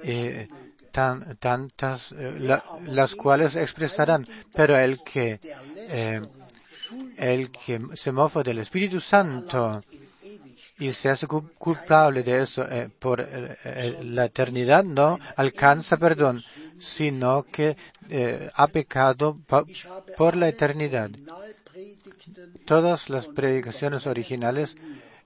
eh, 0.03 0.47
tan- 0.91 1.37
tantas, 1.37 2.11
eh, 2.13 2.35
la- 2.39 2.63
las 2.87 3.15
cuales 3.15 3.55
expresarán, 3.55 4.27
pero 4.53 4.75
el 4.77 5.03
que, 5.03 5.39
el 7.17 7.51
que 7.51 7.79
se 7.95 8.11
mofa 8.11 8.41
del 8.43 8.59
Espíritu 8.59 8.99
Santo 8.99 9.83
y 10.83 10.91
se 10.99 11.09
hace 11.09 11.25
cu- 11.27 11.49
culpable 11.57 12.19
de 12.23 12.35
eso 12.45 12.61
eh, 12.69 12.89
por 13.03 13.21
eh, 13.21 13.27
eh, 13.63 13.99
la 14.03 14.25
eternidad 14.25 14.83
no 14.83 15.19
alcanza 15.43 15.95
perdón, 15.97 16.43
sino 16.77 17.29
que 17.55 17.67
ha 18.61 18.67
pecado 18.67 19.25
por 20.17 20.35
la 20.35 20.47
eternidad. 20.49 21.09
Todas 22.65 23.09
las 23.09 23.25
predicaciones 23.27 24.05
originales 24.07 24.75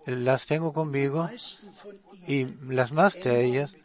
las 0.05 0.45
tengo 0.45 0.69
conmigo 0.73 1.29
y 2.27 2.45
las 2.79 2.91
más 2.91 3.11
de 3.23 3.33
ellas 3.45 3.75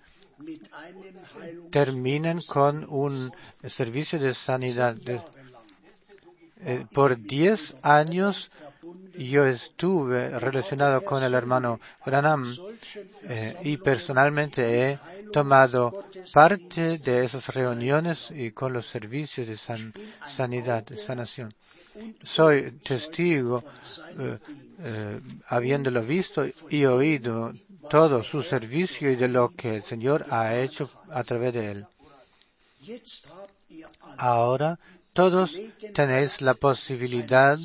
terminan 1.71 2.41
con 2.43 2.85
un 2.89 3.33
servicio 3.65 4.19
de 4.19 4.35
sanidad. 4.35 4.97
Por 6.93 7.11
diez 7.19 7.75
años 7.83 8.51
yo 9.19 9.47
estuve 9.47 10.39
relacionado 10.39 11.03
con 11.05 11.23
el 11.23 11.35
hermano 11.35 11.81
Branham 12.05 12.55
eh, 13.29 13.57
y 13.65 13.77
personalmente 13.77 14.91
he 14.93 14.99
tomado 15.33 16.05
parte 16.33 16.99
de 16.99 17.25
esas 17.25 17.55
reuniones 17.55 18.31
y 18.31 18.51
con 18.53 18.73
los 18.73 18.87
servicios 18.87 19.47
de 19.47 19.57
san- 19.57 19.93
sanidad, 20.27 20.85
de 20.85 20.97
sanación. 20.97 21.53
Soy 22.23 22.73
testigo, 22.83 23.63
eh, 24.19 24.39
eh, 24.81 25.21
habiéndolo 25.49 26.03
visto 26.03 26.45
y 26.71 26.85
oído 26.87 27.53
todo 27.91 28.23
su 28.25 28.43
servicio 28.43 29.11
y 29.11 29.17
de 29.17 29.29
lo 29.29 29.51
que 29.55 29.77
el 29.77 29.83
Señor 29.83 30.25
ha 30.31 30.57
hecho 30.57 30.91
a 31.11 31.23
través 31.25 31.53
de 31.55 31.71
él. 31.73 31.87
Ahora 34.17 34.79
todos 35.13 35.59
tenéis 35.95 36.41
la 36.41 36.55
posibilidad 36.55 37.59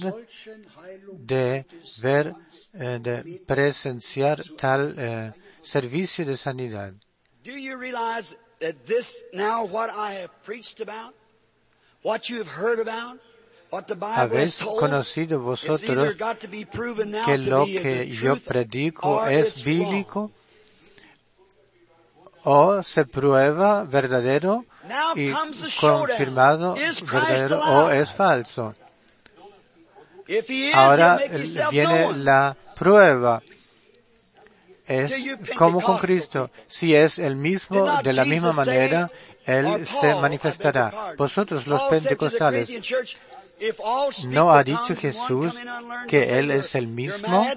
de 1.14 1.66
ver, 2.02 2.34
eh, 2.74 3.00
de 3.02 3.42
presenciar 3.46 4.44
tal 4.58 4.96
eh, 4.98 5.34
servicio 5.62 6.26
de 6.26 6.38
sanidad. 6.38 6.94
Habéis 14.16 14.60
conocido 14.80 15.42
vosotros 15.42 16.16
que 17.26 17.38
lo 17.38 17.66
que 17.66 18.08
yo 18.10 18.38
predico 18.38 19.28
es 19.28 19.64
bíblico 19.64 20.32
o 22.44 22.82
se 22.82 23.06
prueba 23.06 23.84
verdadero 23.84 24.66
y 25.16 25.34
confirmado 25.82 26.76
verdadero 26.76 27.60
o 27.60 27.92
es 27.92 28.10
falso. 28.14 28.74
Ahora 30.74 31.20
viene 31.72 32.14
la 32.14 32.56
prueba. 32.76 33.42
Es 34.86 35.28
como 35.58 35.82
con 35.82 35.98
Cristo. 35.98 36.50
Si 36.68 36.96
es 36.96 37.20
el 37.20 37.36
mismo, 37.36 38.02
de 38.02 38.14
la 38.14 38.24
misma 38.26 38.54
manera, 38.54 39.12
Él 39.46 39.86
se 39.86 40.16
manifestará. 40.16 41.14
Vosotros 41.18 41.68
los 41.68 41.84
pentecostales, 41.84 42.68
Corinthian 42.68 42.82
church, 42.82 43.18
"If 43.60 43.80
all 43.84 44.14
speak 44.14 44.30
¿no 44.30 44.54
ha 44.54 44.64
dicho 44.64 44.96
Jesús 44.96 45.56
que 46.08 46.40
Él 46.40 46.52
es 46.52 46.76
el 46.76 46.88
mismo 46.88 47.48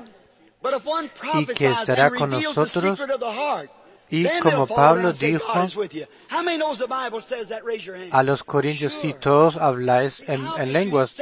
y 1.35 1.46
que 1.46 1.70
estará 1.70 2.11
con 2.11 2.30
nosotros? 2.30 3.00
Y 4.11 4.25
como 4.40 4.66
Pablo 4.66 5.09
dijo 5.38 5.53
a 8.11 8.23
los 8.23 8.42
corintios, 8.44 8.92
si 8.94 9.12
todos 9.14 9.57
habláis 9.57 10.29
en, 10.29 10.44
lenguas, 10.73 11.16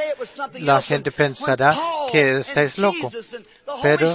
la 0.60 0.80
gente 0.82 1.10
pensará 1.12 1.76
que 2.10 2.38
estáis 2.38 2.78
Holy 2.78 3.00
Pero 3.82 4.08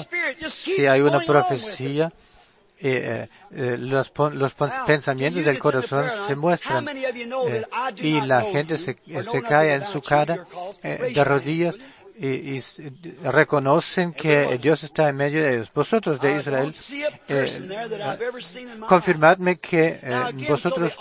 si 0.49 0.85
hay 0.87 1.01
una 1.01 1.19
profecía, 1.27 2.11
eh, 2.79 3.27
eh, 3.51 3.77
los, 3.79 4.09
pon- 4.09 4.37
los 4.37 4.53
pensamientos 4.85 5.45
del 5.45 5.59
corazón 5.59 6.05
se 6.27 6.35
muestran 6.35 6.83
eh, 7.47 7.65
y 8.01 8.19
la 8.27 8.41
gente 8.51 8.77
se, 8.77 8.95
se 9.23 9.41
cae 9.43 9.73
en 9.75 9.85
su 9.85 10.01
cara 10.01 10.45
eh, 10.81 10.97
de 11.13 11.23
rodillas? 11.23 11.75
Y, 12.17 12.27
y 12.53 12.57
s- 12.57 12.91
reconocen 13.23 14.13
que 14.13 14.57
Dios 14.59 14.83
está 14.83 15.09
en 15.09 15.15
medio 15.15 15.41
de 15.41 15.55
ellos. 15.55 15.71
Vosotros 15.73 16.19
de 16.21 16.31
I 16.33 16.37
Israel, 16.39 16.73
eh, 17.27 17.43
confirmadme 18.87 19.57
que 19.57 19.99
eh, 20.01 20.13
vosotros 20.49 20.93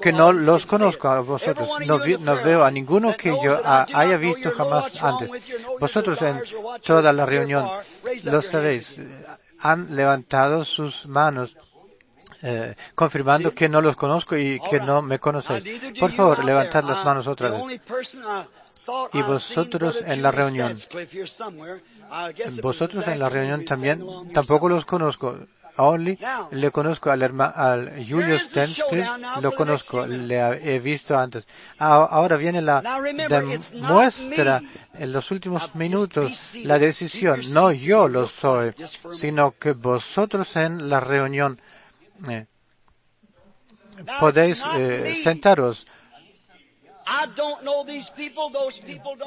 que 0.00 0.12
no 0.12 0.32
los 0.32 0.66
conozco 0.66 1.08
a 1.08 1.20
vosotros, 1.20 1.68
no, 1.86 1.98
vi- 2.04 2.16
veo 2.44 2.64
a 2.64 2.70
ninguno 2.70 3.16
que 3.16 3.30
yo 3.44 3.60
haya 3.94 4.16
visto 4.16 4.50
jamás 4.56 4.84
antes. 5.02 5.30
Vosotros 5.80 6.20
en 6.22 6.40
toda 6.82 7.12
la 7.12 7.26
reunión 7.26 7.64
lo 8.24 8.42
sabéis, 8.42 8.98
eh, 8.98 9.08
han 9.60 9.94
levantado 9.94 10.64
sus 10.64 11.06
manos 11.06 11.56
eh, 12.42 12.74
confirmando 12.94 13.50
que 13.52 13.68
no 13.70 13.80
los 13.80 13.96
conozco 13.96 14.36
y 14.36 14.60
que 14.68 14.78
no 14.80 15.00
me 15.00 15.18
conocéis. 15.18 15.64
Por 15.98 16.10
favor, 16.12 16.44
levantad 16.44 16.82
las 16.84 16.98
manos 17.04 17.26
otra 17.26 17.48
vez. 17.50 17.80
Y 19.12 19.22
vosotros 19.22 20.00
en 20.04 20.22
la 20.22 20.30
reunión. 20.30 20.76
Vosotros 22.62 23.06
en 23.08 23.18
la 23.18 23.28
reunión 23.28 23.64
también 23.64 24.04
tampoco 24.32 24.68
los 24.68 24.84
conozco. 24.84 25.38
Only 25.76 26.18
le 26.52 26.70
conozco 26.70 27.10
al 27.10 27.22
hermano 27.22 27.52
al 27.56 28.06
Julio 28.08 28.38
Stenstedt, 28.38 29.08
lo 29.40 29.52
conozco, 29.52 30.06
le 30.06 30.36
he 30.62 30.78
visto 30.78 31.16
antes. 31.18 31.48
Ah, 31.78 32.06
Ahora 32.10 32.36
viene 32.36 32.60
la 32.60 32.80
demuestra 33.28 34.62
en 34.94 35.12
los 35.12 35.30
últimos 35.30 35.74
minutos 35.74 36.54
la 36.62 36.78
decisión. 36.78 37.40
No 37.52 37.72
yo 37.72 38.08
lo 38.08 38.28
soy, 38.28 38.72
sino 39.10 39.54
que 39.58 39.72
vosotros 39.72 40.54
en 40.56 40.88
la 40.88 41.00
reunión 41.00 41.60
eh, 42.28 42.46
podéis 44.20 44.62
eh, 44.76 45.16
sentaros. 45.22 45.86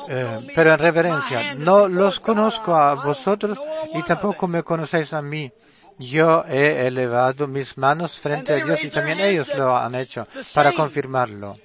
Eh, 0.09 0.47
pero 0.55 0.73
en 0.73 0.79
reverencia, 0.79 1.53
no 1.55 1.87
los 1.87 2.19
conozco 2.19 2.75
a 2.75 2.95
vosotros 2.95 3.57
y 3.93 4.01
tampoco 4.03 4.47
me 4.47 4.63
conocéis 4.63 5.13
a 5.13 5.21
mí. 5.21 5.51
Yo 5.99 6.43
he 6.47 6.87
elevado 6.87 7.47
mis 7.47 7.77
manos 7.77 8.19
frente 8.19 8.53
a 8.53 8.63
Dios 8.63 8.83
y 8.83 8.89
también 8.89 9.19
ellos 9.19 9.49
lo 9.55 9.75
han 9.75 9.95
hecho 9.95 10.27
para 10.53 10.71
confirmarlo. 10.71 11.57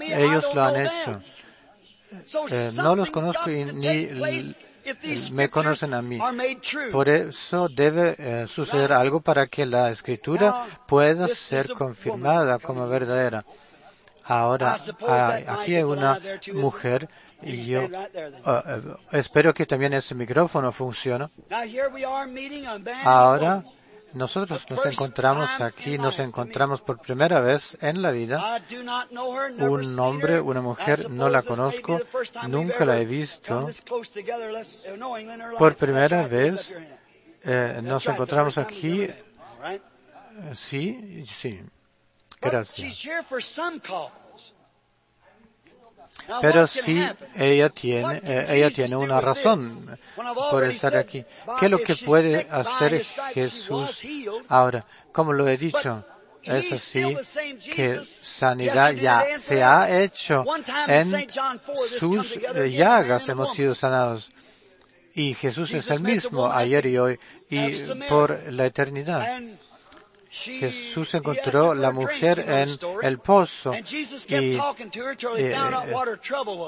Ellos 0.00 0.54
lo 0.54 0.64
han 0.64 0.86
hecho. 0.86 1.22
Eh, 2.50 2.70
no 2.74 2.94
los 2.96 3.10
conozco 3.10 3.50
y 3.50 3.64
ni 3.64 4.54
me 5.32 5.48
conocen 5.48 5.94
a 5.94 6.02
mí. 6.02 6.18
Por 6.90 7.08
eso 7.08 7.68
debe 7.68 8.14
eh, 8.18 8.46
suceder 8.46 8.92
algo 8.92 9.20
para 9.20 9.46
que 9.46 9.64
la 9.64 9.90
escritura 9.90 10.66
pueda 10.86 11.28
ser 11.28 11.72
confirmada 11.72 12.58
como 12.58 12.88
verdadera. 12.88 13.44
Ahora, 14.24 14.76
ah, 15.06 15.38
aquí 15.48 15.74
hay 15.76 15.82
una 15.82 16.18
mujer 16.52 17.08
y 17.42 17.64
yo 17.64 17.82
eh, 17.82 18.82
espero 19.12 19.52
que 19.52 19.66
también 19.66 19.92
ese 19.92 20.14
micrófono 20.14 20.72
funcione. 20.72 21.28
Ahora, 23.04 23.62
nosotros 24.14 24.70
nos 24.70 24.86
encontramos 24.86 25.60
aquí, 25.60 25.98
nos 25.98 26.18
encontramos 26.20 26.80
por 26.80 27.00
primera 27.00 27.40
vez 27.40 27.76
en 27.80 28.00
la 28.00 28.12
vida. 28.12 28.62
Un 29.58 29.98
hombre, 29.98 30.40
una 30.40 30.62
mujer, 30.62 31.10
no 31.10 31.28
la 31.28 31.42
conozco, 31.42 32.00
nunca 32.48 32.84
la 32.84 32.98
he 32.98 33.04
visto. 33.04 33.68
Por 35.58 35.76
primera 35.76 36.26
vez 36.26 36.76
eh, 37.42 37.80
nos 37.82 38.06
encontramos 38.06 38.56
aquí. 38.56 39.06
Sí, 40.54 41.24
sí. 41.26 41.60
Gracias. 42.44 43.06
Now, 46.28 46.40
Pero 46.40 46.66
sí, 46.66 47.02
happen? 47.02 47.28
ella 47.36 47.68
tiene, 47.68 48.20
eh, 48.24 48.46
ella 48.48 48.70
tiene 48.70 48.96
una 48.96 49.20
razón 49.20 49.98
por 50.50 50.64
estar 50.64 50.96
aquí. 50.96 51.24
¿Qué 51.58 51.66
es 51.66 51.70
lo 51.70 51.78
que 51.78 51.96
puede 51.96 52.46
hacer 52.50 53.04
Jesús 53.34 54.02
ahora? 54.48 54.86
Como 55.12 55.32
lo 55.32 55.46
he 55.46 55.58
dicho, 55.58 56.04
es 56.42 56.72
así 56.72 57.16
que 57.74 58.02
sanidad 58.04 58.92
ya 58.92 59.38
se 59.38 59.62
ha 59.62 60.00
hecho 60.00 60.44
en 60.86 61.14
St. 61.14 61.28
John 61.34 61.60
4, 61.64 61.74
this 61.74 62.00
come 62.00 62.22
sus 62.22 62.36
eh, 62.36 62.70
llagas 62.70 63.28
a 63.28 63.32
hemos 63.32 63.52
sido 63.52 63.74
sanados. 63.74 64.30
Y 65.14 65.34
Jesús 65.34 65.72
es 65.74 65.90
el 65.90 66.00
mismo 66.00 66.50
ayer 66.50 66.86
y 66.86 66.98
hoy 66.98 67.18
y 67.50 67.70
por 68.08 68.52
la 68.52 68.66
eternidad. 68.66 69.42
Jesús 70.34 71.14
encontró 71.14 71.74
la 71.74 71.92
mujer 71.92 72.44
en 72.46 72.68
el 73.02 73.18
pozo 73.18 73.72
y, 73.72 74.04
eh, 74.28 74.58
eh, 75.38 75.56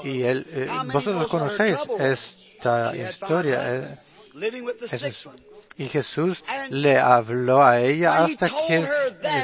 y 0.05 0.23
él, 0.23 0.47
eh, 0.51 0.67
many 0.69 0.91
vosotros 0.93 1.27
conocéis 1.27 1.79
esta 1.99 2.95
historia. 2.95 3.77
es- 4.91 5.27
y 5.79 5.87
Jesús 5.87 6.43
le 6.69 6.97
habló 6.97 7.61
a 7.63 7.79
ella 7.81 8.23
hasta 8.23 8.49
que 8.67 8.87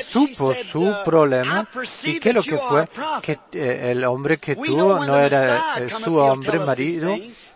supo 0.03 0.55
su 0.55 0.81
uh, 0.87 1.03
problema 1.03 1.67
"I 1.71 1.73
perceive 1.75 2.17
y 2.17 2.19
que 2.19 2.33
lo 2.33 2.41
que 2.41 2.57
fue 2.57 2.87
que 3.21 3.39
eh, 3.53 3.91
el 3.91 4.03
hombre 4.05 4.39
que 4.39 4.55
tuvo 4.55 5.05
no 5.05 5.19
era 5.19 5.75
eh, 5.77 5.89
su 6.03 6.15
hombre 6.17 6.59
marido. 6.59 7.15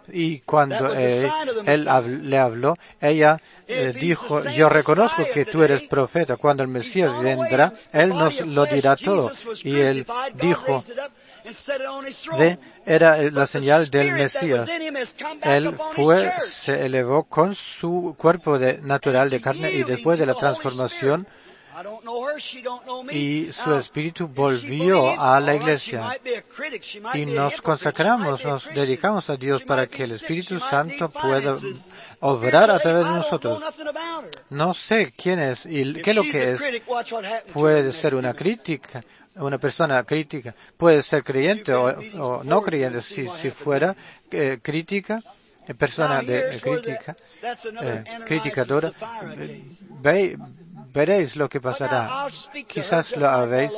Y 0.09 0.39
cuando 0.39 0.93
eh, 0.95 1.29
él 1.65 1.87
le 2.29 2.37
habló, 2.37 2.75
ella 3.01 3.39
eh, 3.67 3.93
dijo, 3.97 4.43
yo 4.49 4.69
reconozco 4.69 5.23
que 5.33 5.45
tú 5.45 5.63
eres 5.63 5.83
profeta, 5.83 6.37
cuando 6.37 6.63
el 6.63 6.69
Mesías 6.69 7.11
vendrá, 7.21 7.73
él 7.91 8.09
nos 8.09 8.39
lo 8.41 8.65
dirá 8.65 8.95
todo. 8.95 9.31
Y 9.63 9.75
él 9.75 10.05
dijo, 10.35 10.83
era 12.85 13.19
eh, 13.19 13.31
la 13.31 13.45
señal 13.47 13.89
del 13.89 14.11
Mesías. 14.11 14.69
Él 15.43 15.75
fue, 15.93 16.33
se 16.39 16.85
elevó 16.85 17.23
con 17.23 17.55
su 17.55 18.15
cuerpo 18.17 18.59
de, 18.59 18.79
natural 18.81 19.29
de 19.29 19.41
carne 19.41 19.71
y 19.71 19.83
después 19.83 20.19
de 20.19 20.25
la 20.25 20.35
transformación 20.35 21.27
I 21.79 21.83
don't 21.83 22.01
know 22.01 22.25
her, 22.25 22.39
she 22.39 22.63
don't 22.63 22.83
know 22.85 23.03
me. 23.03 23.13
y 23.13 23.53
su 23.53 23.75
espíritu 23.75 24.27
volvió 24.27 25.09
a 25.19 25.39
la 25.39 25.53
she 25.53 25.57
iglesia. 25.57 26.17
y 27.13 27.25
nos 27.27 27.61
a 27.61 28.43
nos 28.43 28.67
dedicamos 28.73 29.29
a 29.29 29.37
Dios 29.37 29.61
para 29.61 29.85
que 29.85 30.05
el 30.05 30.13
Espíritu 30.13 30.59
Santo 30.59 31.09
pueda 31.09 31.55
obrar 32.21 32.71
a 32.71 32.79
través 32.79 33.05
de 33.05 33.11
nosotros. 33.11 33.61
No 34.49 34.73
sé 34.73 35.13
quién 35.15 35.39
es 35.39 35.67
y 35.67 36.01
qué 36.01 36.09
es 36.09 36.15
lo 36.15 36.23
que 36.23 36.53
es. 36.53 36.63
Puede 37.53 37.93
ser 37.93 38.15
una 38.15 38.33
crítica, 38.33 39.03
una 39.35 39.59
persona 39.59 40.03
crítica. 40.03 40.55
Puede 40.77 41.03
ser 41.03 41.23
creyente 41.23 41.73
o, 41.75 41.89
o 42.19 42.43
no 42.43 42.63
creyente. 42.63 43.01
Si, 43.01 43.27
si 43.27 43.51
fuera 43.51 43.95
eh, 44.31 44.57
crítica, 44.63 45.21
persona 45.77 46.21
de 46.21 46.59
crítica, 46.59 47.15
eh, 47.83 48.03
criticadora, 48.25 48.87
eh, 48.87 48.93
case. 48.99 49.61
ve- 50.01 50.37
veréis 50.93 51.35
lo 51.35 51.49
que 51.49 51.59
pasará. 51.61 52.27
Quizás 52.67 53.15
lo 53.17 53.27
habéis 53.27 53.73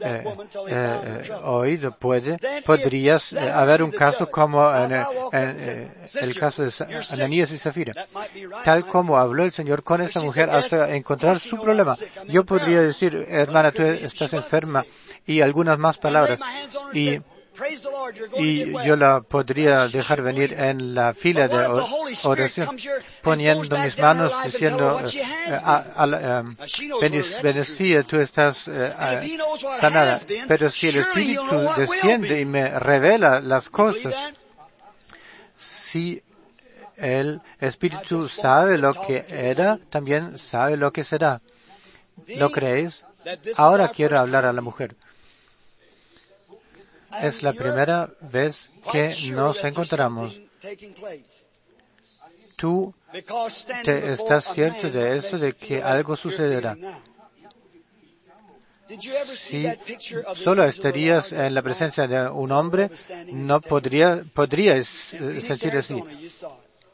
eh, 0.00 0.24
eh, 0.68 1.22
eh, 1.28 1.32
oído. 1.44 1.92
Puede, 1.92 2.38
podrías 2.64 3.32
haber 3.32 3.82
un 3.82 3.90
caso 3.90 4.30
como 4.30 4.68
en, 4.74 4.92
en, 4.92 5.06
el 5.32 6.08
"Sister, 6.08 6.38
caso 6.38 6.62
de 6.62 6.70
Sa- 6.70 6.88
you're 6.88 7.04
sick," 7.04 7.14
Ananías 7.18 7.52
y 7.52 7.58
Zafira. 7.58 8.06
Tal 8.64 8.86
como 8.86 9.16
habló 9.18 9.44
el 9.44 9.52
Señor 9.52 9.82
con 9.82 10.00
esa 10.00 10.20
mujer 10.20 10.50
hasta 10.50 10.86
"Yes, 10.86 10.96
encontrar 10.96 11.38
su 11.38 11.60
problema. 11.60 11.94
Yo 12.28 12.44
prayer." 12.44 12.46
podría 12.46 12.82
decir, 12.82 13.26
hermana, 13.28 13.72
tú 13.72 13.82
estás 13.82 14.32
enferma 14.32 14.84
y 15.26 15.40
algunas 15.40 15.78
más 15.78 15.98
palabras. 15.98 16.38
Y 16.92 17.20
said, 17.56 17.58
"Praise 17.58 17.82
the 17.82 17.90
Lord, 17.90 18.16
you're 18.16 18.28
going 18.28 18.42
to 18.42 18.48
y 18.48 18.64
get 18.64 18.74
well." 18.74 18.86
yo 18.86 18.96
la 18.96 19.20
podría 19.22 19.88
dejar 19.88 20.22
venir 20.22 20.52
en 20.58 20.94
la 20.94 21.14
fila 21.14 21.48
de 21.48 21.56
oración, 22.24 22.76
poniendo 23.22 23.78
mis 23.78 23.98
manos 23.98 24.32
diciendo, 24.44 25.00
eh, 25.00 25.02
been? 25.46 25.54
a- 25.64 25.84
a 25.96 26.06
la, 26.06 26.42
Now, 26.42 26.66
she 26.66 26.86
knows 26.86 27.02
"Benic- 27.02 27.12
whether 27.16 27.22
that's 27.32 27.42
bendecida, 27.42 28.02
tú 28.04 28.16
estás 28.20 28.68
eh, 28.68 28.92
eh, 28.98 29.38
sanada. 29.80 30.20
Pero 30.48 30.70
si 30.70 30.88
el 30.88 30.96
Espíritu 30.96 31.68
desciende 31.76 32.40
y 32.40 32.44
me 32.44 32.78
revela 32.78 33.40
las 33.40 33.68
cosas, 33.68 34.14
si 35.56 36.22
el 36.96 37.40
Espíritu 37.60 38.28
sabe 38.28 38.78
lo 38.78 38.94
que 38.94 39.24
era, 39.28 39.78
también 39.90 40.38
sabe 40.38 40.76
lo 40.76 40.92
que 40.92 41.04
será. 41.04 41.40
¿Lo 42.26 42.50
creéis? 42.50 43.04
Ahora 43.56 43.88
quiero 43.88 44.18
hablar 44.18 44.44
a 44.44 44.52
la 44.52 44.60
mujer. 44.62 44.96
Es 47.22 47.42
la 47.42 47.52
primera 47.52 48.10
vez 48.20 48.70
que 48.90 49.14
nos 49.32 49.64
encontramos. 49.64 50.40
Tú 52.56 52.94
te 53.84 54.12
estás 54.12 54.52
cierto 54.52 54.90
de 54.90 55.16
make 55.16 55.38
de 55.38 55.52
que 55.52 55.82
algo 55.82 56.16
sucederá. 56.16 56.76
Si 59.34 59.66
solo 60.34 60.64
estarías 60.64 61.32
en 61.32 61.54
la 61.54 61.62
presencia 61.62 62.06
de 62.06 62.28
un 62.30 62.52
hombre, 62.52 62.90
no 63.32 63.60
podría, 63.60 64.24
podrías 64.32 65.12
eh, 65.14 65.40
sentir 65.40 65.76
así. 65.76 66.02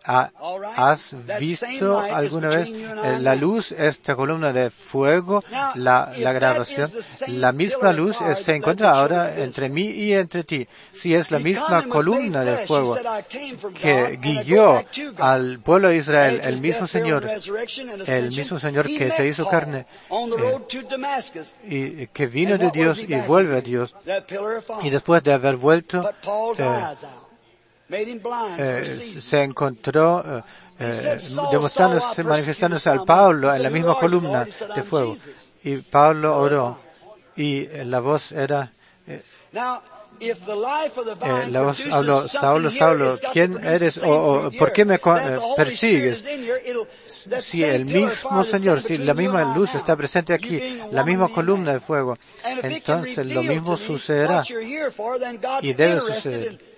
¿Has 0.04 1.16
visto 1.38 1.98
alguna 1.98 2.48
vez 2.48 2.70
eh, 2.70 3.18
la 3.20 3.34
luz, 3.34 3.72
esta 3.72 4.14
columna 4.14 4.52
de 4.52 4.70
fuego, 4.70 5.42
la, 5.74 6.12
grabación? 6.16 6.90
La 7.28 7.52
misma 7.52 7.92
luz 7.92 8.20
eh, 8.20 8.34
se 8.34 8.54
encuentra 8.56 8.90
ahora 8.90 9.36
entre 9.36 9.68
mí 9.68 9.86
y 9.86 10.12
entre 10.14 10.44
ti. 10.44 10.66
Si 10.92 11.14
es 11.14 11.30
la 11.30 11.38
misma 11.38 11.84
columna 11.88 12.44
de 12.44 12.66
fuego 12.66 12.96
He 12.96 13.02
said, 13.02 13.18
"I 13.18 13.22
came 13.22 13.56
from 13.56 13.72
God, 13.72 13.80
que 13.80 14.18
guió 14.20 14.74
back 14.74 14.90
to 14.90 15.12
God." 15.12 15.20
al 15.20 15.58
pueblo 15.60 15.88
de 15.88 15.96
Israel, 15.96 16.40
el 16.44 16.60
mismo 16.60 16.86
Señor, 16.86 17.28
el 18.06 18.28
mismo 18.28 18.58
Señor 18.58 18.86
que 18.86 19.10
se 19.10 19.26
hizo 19.26 19.48
carne, 19.48 19.86
eh, 20.10 20.26
road 20.36 20.62
to 20.62 20.82
Damascus. 20.88 21.54
y 21.64 22.06
que 22.08 22.26
vino 22.26 22.58
de 22.58 22.70
Dios 22.70 22.98
y 22.98 23.14
vuelve 23.26 23.58
a? 23.58 23.62
Dios. 23.62 23.94
Y 24.82 24.90
después 24.90 25.22
de 25.22 25.32
haber 25.32 25.56
vuelto, 25.56 26.10
eh, 26.58 26.84
eh, 27.90 29.20
se 29.20 29.42
encontró 29.42 30.24
eh, 30.24 30.42
eh, 30.78 30.92
said, 30.92 31.20
"Saul, 31.20 31.50
demostrándose, 31.50 32.24
manifestándose 32.24 32.90
al 32.90 33.04
Pablo 33.04 33.48
thou 33.48 33.52
me." 33.52 33.56
en 33.56 33.62
la 33.62 33.70
misma 33.70 33.92
"Who 33.92 33.98
are 33.98 34.06
you, 34.06 34.20
columna 34.20 34.38
Lord?" 34.38 34.48
He 34.48 34.52
said, 34.52 34.68
de 34.68 34.80
"I'm 34.80 34.86
fuego. 34.86 35.14
Jesus." 35.14 35.52
Y 35.64 35.76
Pablo 35.76 36.38
oró 36.38 36.78
y 37.36 37.64
eh, 37.64 37.84
la 37.84 38.00
voz 38.00 38.32
era, 38.32 38.72
eh, 39.06 39.22
la 41.50 41.62
voz 41.62 41.86
habló, 41.90 42.28
Saulo, 42.28 42.70
Saulo, 42.70 43.14
¿quién 43.32 43.64
eres 43.64 44.00
o, 44.04 44.50
por 44.58 44.72
qué 44.72 44.84
me 44.84 44.96
eh, 44.96 45.00
persigues? 45.56 46.24
Si 47.40 47.64
el 47.64 47.86
mismo 47.86 48.44
Señor, 48.44 48.82
si 48.82 48.98
la 48.98 49.14
misma 49.14 49.54
luz 49.54 49.74
está 49.74 49.96
presente 49.96 50.32
aquí, 50.32 50.80
la 50.90 51.04
misma 51.04 51.28
columna 51.28 51.72
de 51.72 51.80
fuego, 51.80 52.18
entonces 52.62 53.26
lo 53.26 53.42
mismo 53.42 53.76
sucederá. 53.76 54.42
Y 55.62 55.72
debe 55.72 56.00
suceder. 56.00 56.71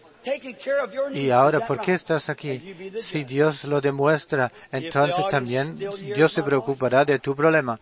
Y 1.14 1.30
ahora, 1.30 1.66
¿por 1.66 1.80
qué 1.80 1.94
estás 1.94 2.28
aquí? 2.28 2.60
Si. 3.00 3.24
Dios 3.24 3.64
lo 3.64 3.80
demuestra, 3.80 4.50
entonces 4.72 5.16
también 5.30 5.76
Dios 6.14 6.32
se 6.32 6.42
preocupará 6.42 7.04
de 7.04 7.18
tu 7.18 7.34
problema. 7.36 7.78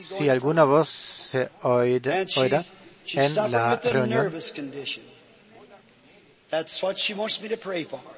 Si 0.00 0.28
alguna 0.28 0.64
voz 0.64 0.88
se 0.88 1.48
oirá, 1.62 2.62
en 3.14 3.34
la 3.50 3.76
reunión, 3.92 4.32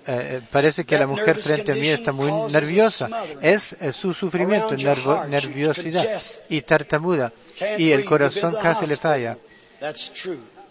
eh, 0.06 0.36
eh, 0.36 0.40
parece 0.50 0.84
que 0.84 0.98
la 0.98 1.06
mujer 1.06 1.36
frente 1.36 1.72
a 1.72 1.74
mí 1.76 1.88
está 1.88 2.12
muy 2.12 2.30
nerviosa. 2.52 3.08
Es 3.40 3.76
su 3.92 4.12
sufrimiento, 4.14 4.70
nervo- 4.76 5.24
nerviosidad 5.28 6.04
y 6.48 6.60
tartamuda. 6.62 7.32
Y 7.78 7.90
el 7.92 8.04
corazón 8.04 8.54
casi 8.60 8.86
le 8.86 8.96
falla. 8.96 9.38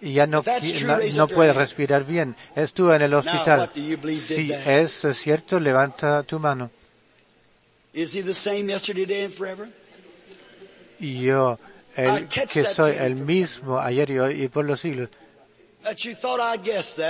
Y 0.04 0.14
ya 0.16 0.28
no, 0.28 0.44
no, 0.86 1.00
no 1.16 1.28
puede 1.30 1.54
respirar 1.54 2.04
bien. 2.04 2.36
Estuvo 2.58 2.94
en 2.94 3.04
el 3.04 3.14
hospital. 3.14 3.72
Si 3.74 4.52
eso 4.52 5.10
es 5.10 5.18
cierto, 5.18 5.62
levanta 5.62 6.24
tu 6.24 6.40
mano. 6.40 6.70
Y 11.00 11.22
yo, 11.22 11.58
el, 11.96 12.28
que 12.28 12.66
soy 12.66 12.96
el 13.00 13.16
mismo 13.16 13.80
ayer 13.80 14.10
y 14.12 14.20
hoy 14.20 14.44
y 14.44 14.48
por 14.50 14.66
los 14.66 14.82
siglos. 14.82 15.08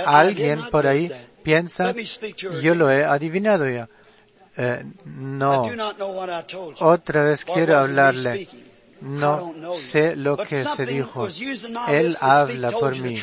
Alguien 0.06 0.60
por 0.70 0.86
ahí 0.86 1.10
piensa, 1.42 1.92
yo 2.62 2.74
lo 2.76 2.90
he 2.92 3.04
adivinado 3.04 3.68
ya. 3.68 3.88
Eh, 4.56 4.84
no, 5.04 5.64
otra 6.78 7.24
vez 7.24 7.44
quiero 7.44 7.76
hablarle. 7.76 8.48
No 9.04 9.54
sé 9.76 10.16
lo 10.16 10.36
que 10.48 10.62
se 10.76 10.86
dijo. 10.94 11.24
Él 11.90 12.16
habla 12.20 12.70
por 12.80 12.92
mí. 13.02 13.14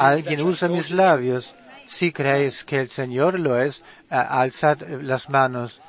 Alguien 0.00 0.40
usa 0.48 0.68
mis 0.68 0.90
labios. 0.96 1.54
Si 1.86 2.10
creéis 2.12 2.64
que 2.64 2.80
el 2.80 2.88
Señor 2.88 3.38
lo 3.38 3.60
es, 3.60 3.82
a- 4.08 4.40
alzad 4.40 4.78
las 5.02 5.28
manos. 5.28 5.80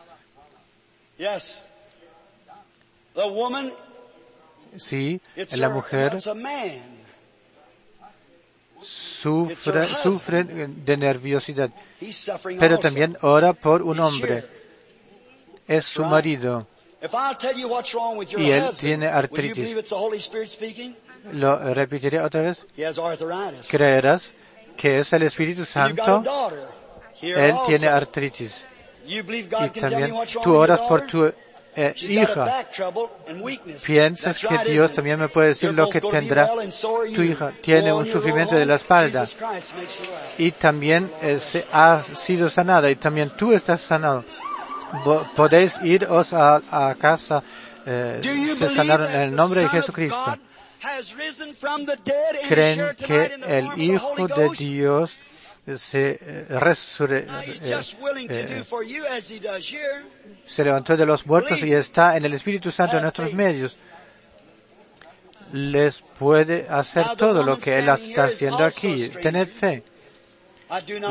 Sí, 4.77 5.21
la 5.55 5.69
mujer 5.69 6.11
sufre, 8.81 9.87
sufren 10.03 10.83
de 10.83 10.97
nerviosidad. 10.97 11.69
Pero 12.59 12.75
también 12.81 13.17
ora 13.21 13.53
por 13.53 13.81
un 13.81 13.99
hombre. 13.99 14.45
Es 15.67 15.85
su 15.85 16.01
marido. 16.09 16.67
If 17.03 17.13
I'll 17.13 17.35
tell 17.35 17.53
you 17.53 17.67
what's 17.67 17.93
wrong 17.93 18.17
with 18.17 18.31
your 18.31 18.41
Y 18.41 18.51
él 18.51 18.69
tiene 18.77 19.07
artritis. 19.07 19.57
believe 19.57 19.77
it's 19.77 19.89
the 19.89 19.97
Holy 19.97 20.19
Spirit 20.19 20.49
speaking? 20.49 20.95
Lo 21.33 21.73
repetiré 21.73 22.21
otra 22.21 22.41
vez. 22.41 22.65
He 22.77 22.85
has 22.85 22.97
arthritis. 22.97 23.67
¿Creerás 23.69 24.35
que 24.77 24.99
es 24.99 25.11
el 25.11 25.23
Espíritu 25.23 25.65
Santo? 25.65 26.23
Él 27.21 27.55
tiene 27.65 27.87
artritis. 27.87 28.65
Y 29.05 29.21
también 29.79 30.13
tú 30.41 30.55
oras 30.55 30.79
por 30.81 31.05
tu 31.05 31.25
eh, 31.75 31.93
hija. 31.97 32.67
Piensas 33.83 34.39
que 34.39 34.71
Dios 34.71 34.93
también 34.93 35.19
me 35.19 35.27
puede 35.27 35.49
decir 35.49 35.73
lo 35.73 35.89
que 35.89 35.99
tendrá 35.99 36.51
tu 37.13 37.21
hija. 37.21 37.51
Tiene 37.61 37.91
un 37.91 38.05
sufrimiento 38.05 38.55
de 38.55 38.65
la 38.65 38.75
espalda. 38.75 39.27
Y 40.37 40.51
también 40.51 41.11
eh, 41.21 41.37
se 41.39 41.65
ha 41.69 42.01
sido 42.13 42.47
sanada 42.47 42.89
y 42.89 42.95
también 42.95 43.31
tú 43.31 43.51
estás 43.51 43.81
sanado. 43.81 44.23
Podéis 45.35 45.79
iros 45.83 46.33
a, 46.33 46.61
a 46.69 46.95
casa, 46.95 47.43
eh, 47.85 48.53
se 48.57 48.67
sanaron 48.67 49.09
en 49.09 49.21
el 49.21 49.35
nombre 49.35 49.61
de 49.61 49.69
Jesucristo. 49.69 50.37
Creen 52.47 52.95
que 52.97 53.31
el 53.47 53.81
Hijo 53.81 54.27
de? 54.27 54.49
Dios 54.57 55.19
se 55.77 56.19
eh, 56.19 56.45
he's 56.49 56.99
eh, 57.09 57.25
eh, 58.29 58.63
se 60.45 60.63
levantó 60.63 60.97
de 60.97 61.05
los 61.05 61.25
muertos 61.25 61.63
y 61.63 61.73
está 61.73 62.17
en 62.17 62.25
el 62.25 62.33
Espíritu 62.33 62.69
Santo 62.69 62.97
en 62.97 63.03
nuestros 63.03 63.33
medios. 63.33 63.77
Les 65.53 66.01
puede 66.19 66.67
hacer 66.69 67.15
todo 67.15 67.43
lo 67.43 67.57
que 67.57 67.79
Él 67.79 67.87
está 67.87 68.25
haciendo 68.25 68.63
aquí. 68.63 69.07
Tened 69.21 69.47
fe. 69.47 69.83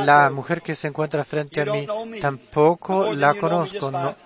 La 0.04 0.30
mujer 0.30 0.62
que 0.62 0.74
se 0.74 0.88
encuentra 0.88 1.24
frente 1.24 1.60
a 1.60 1.64
mí 1.66 1.86
tampoco 2.20 3.12
la 3.14 3.34
conozco. 3.34 3.90
No, 3.90 4.16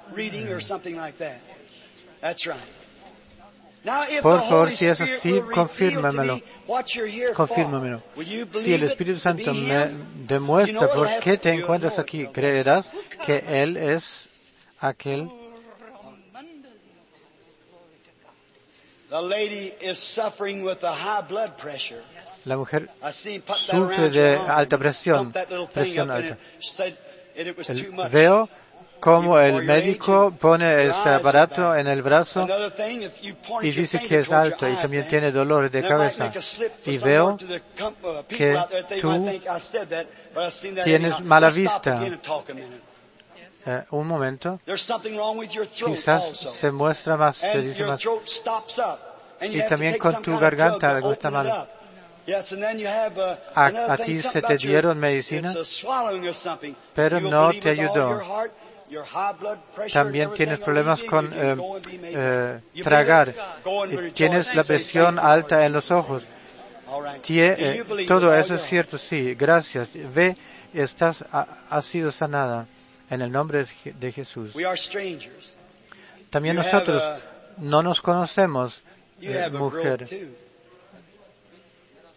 Por 4.20 4.42
favor, 4.42 4.70
si 4.70 4.86
es 4.86 5.00
así, 5.00 5.40
confírmamelo. 5.52 6.40
confírmamelo. 7.34 8.02
Si 8.54 8.74
el 8.74 8.82
Espíritu 8.82 9.18
to 9.18 9.20
Santo 9.20 9.54
me 9.54 9.90
demuestra 10.26 10.90
por 10.90 11.08
qué 11.20 11.38
te 11.38 11.50
encuentras 11.50 11.98
aquí, 11.98 12.26
creerás 12.26 12.90
que 13.24 13.62
Él 13.62 13.76
es 13.76 14.28
aquel. 14.80 15.30
La 22.46 22.56
mujer 22.56 22.88
Sufre 23.48 24.10
de 24.10 24.36
alta 24.36 24.78
presión, 24.78 25.32
presión 25.72 26.10
alta. 26.10 26.38
el- 27.34 27.92
veo 28.10 28.48
cómo 29.00 29.38
el 29.38 29.64
médico 29.64 30.32
pone 30.38 30.66
are 30.66 31.14
aparato 31.14 31.74
en 31.74 31.86
el 31.86 32.02
brazo 32.02 32.46
y 33.62 33.70
dice 33.70 34.00
que 34.00 34.20
es 34.20 34.32
alto 34.32 34.68
y 34.68 34.74
también 34.76 35.04
eh, 35.04 35.06
tiene 35.08 35.32
dolores 35.32 35.70
de 35.70 35.82
cabeza. 35.86 36.32
Y 36.84 36.98
veo 36.98 37.36
uh, 37.36 38.24
que 38.28 38.58
tú 39.00 39.40
tienes 40.84 41.20
mala 41.20 41.50
vista. 41.50 42.00
Eh, 43.68 43.82
un 43.90 44.06
momento, 44.06 44.60
quizás 45.84 46.24
se 46.38 46.70
muestra 46.70 47.16
más, 47.16 47.36
se 47.36 47.50
and 47.50 47.62
dice 47.62 47.84
más. 47.84 48.00
Y 49.40 49.62
también 49.62 49.98
con 49.98 50.22
tu 50.22 50.38
garganta 50.38 50.90
algo 50.90 51.10
está 51.12 51.30
mal. 51.30 51.68
Up. 52.26 52.28
Yes, 52.28 52.52
and 52.52 52.62
then 52.62 52.78
you 52.78 52.88
have, 52.88 53.16
uh, 53.18 53.36
A- 53.54 53.96
ti 53.96 54.16
se 54.16 54.42
te 54.42 54.56
dieron 54.58 54.98
medicina, 54.98 55.54
pero 56.94 57.20
no 57.20 57.50
te 57.60 57.70
ayudó. 57.70 58.20
También 59.92 60.32
tienes 60.32 60.54
everything 60.58 60.64
problemas 60.64 61.02
con 61.02 61.32
eh, 61.34 61.56
eh, 62.02 62.82
tragar. 62.82 63.34
Tienes 64.14 64.54
la 64.54 64.62
presión 64.64 65.16
"Thank 65.16 65.24
you, 65.24 65.26
Lord 65.26 65.32
alta 65.32 65.66
en 65.66 65.72
los 65.72 65.90
ojos. 65.90 66.26
Tie- 67.22 67.56
eh, 67.58 67.84
todo 68.06 68.32
eso 68.34 68.54
es 68.54 68.62
cierto, 68.62 68.96
sí. 68.96 69.34
Gracias. 69.34 69.90
Ve, 70.14 70.36
estás, 70.72 71.24
ha, 71.32 71.46
has 71.68 71.84
sido 71.84 72.12
sanada 72.12 72.66
en 73.10 73.22
el 73.22 73.32
nombre 73.32 73.58
de 73.58 73.64
Je- 73.66 73.92
de 73.94 74.12
Jesús. 74.12 74.54
We 74.54 74.64
are 74.64 74.76
strangers. 74.76 75.56
También 76.30 76.54
nosotros 76.56 77.02
no 77.58 77.82
nos 77.82 78.00
conocemos, 78.00 78.82
mujer. 79.50 80.06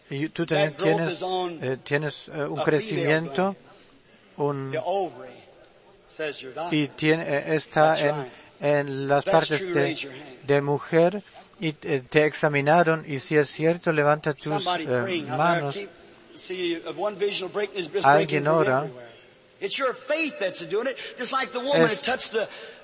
Y 0.09 0.29
tú 0.29 0.45
growth 0.45 0.77
tienes, 0.77 1.21
eh, 1.61 1.77
tienes 1.83 2.29
eh, 2.29 2.45
un 2.45 2.61
crecimiento, 2.63 3.55
un, 4.37 4.75
y 6.71 6.87
tiene, 6.87 7.23
eh, 7.23 7.55
está 7.55 7.99
en, 7.99 8.15
en 8.59 9.07
las 9.07 9.23
partes 9.23 9.73
de, 9.73 10.09
de 10.43 10.61
mujer 10.61 11.23
y 11.59 11.73
te, 11.73 12.01
te 12.01 12.25
examinaron 12.25 13.05
y 13.07 13.19
si 13.19 13.37
es 13.37 13.49
cierto 13.49 13.91
levanta 13.91 14.33
tus 14.33 14.65
eh, 14.79 15.23
manos. 15.27 15.75
Alguien 18.03 18.47
ora. 18.47 18.79
everywhere. 18.79 19.09
It's 19.61 19.77
your 19.77 19.93
faith 19.93 20.39
that's 20.39 20.61
doing 20.61 20.87
it. 20.87 20.97
Just 21.17 21.33
like 21.33 21.51
the 21.51 21.59
woman 21.59 21.81
Es 21.81 22.01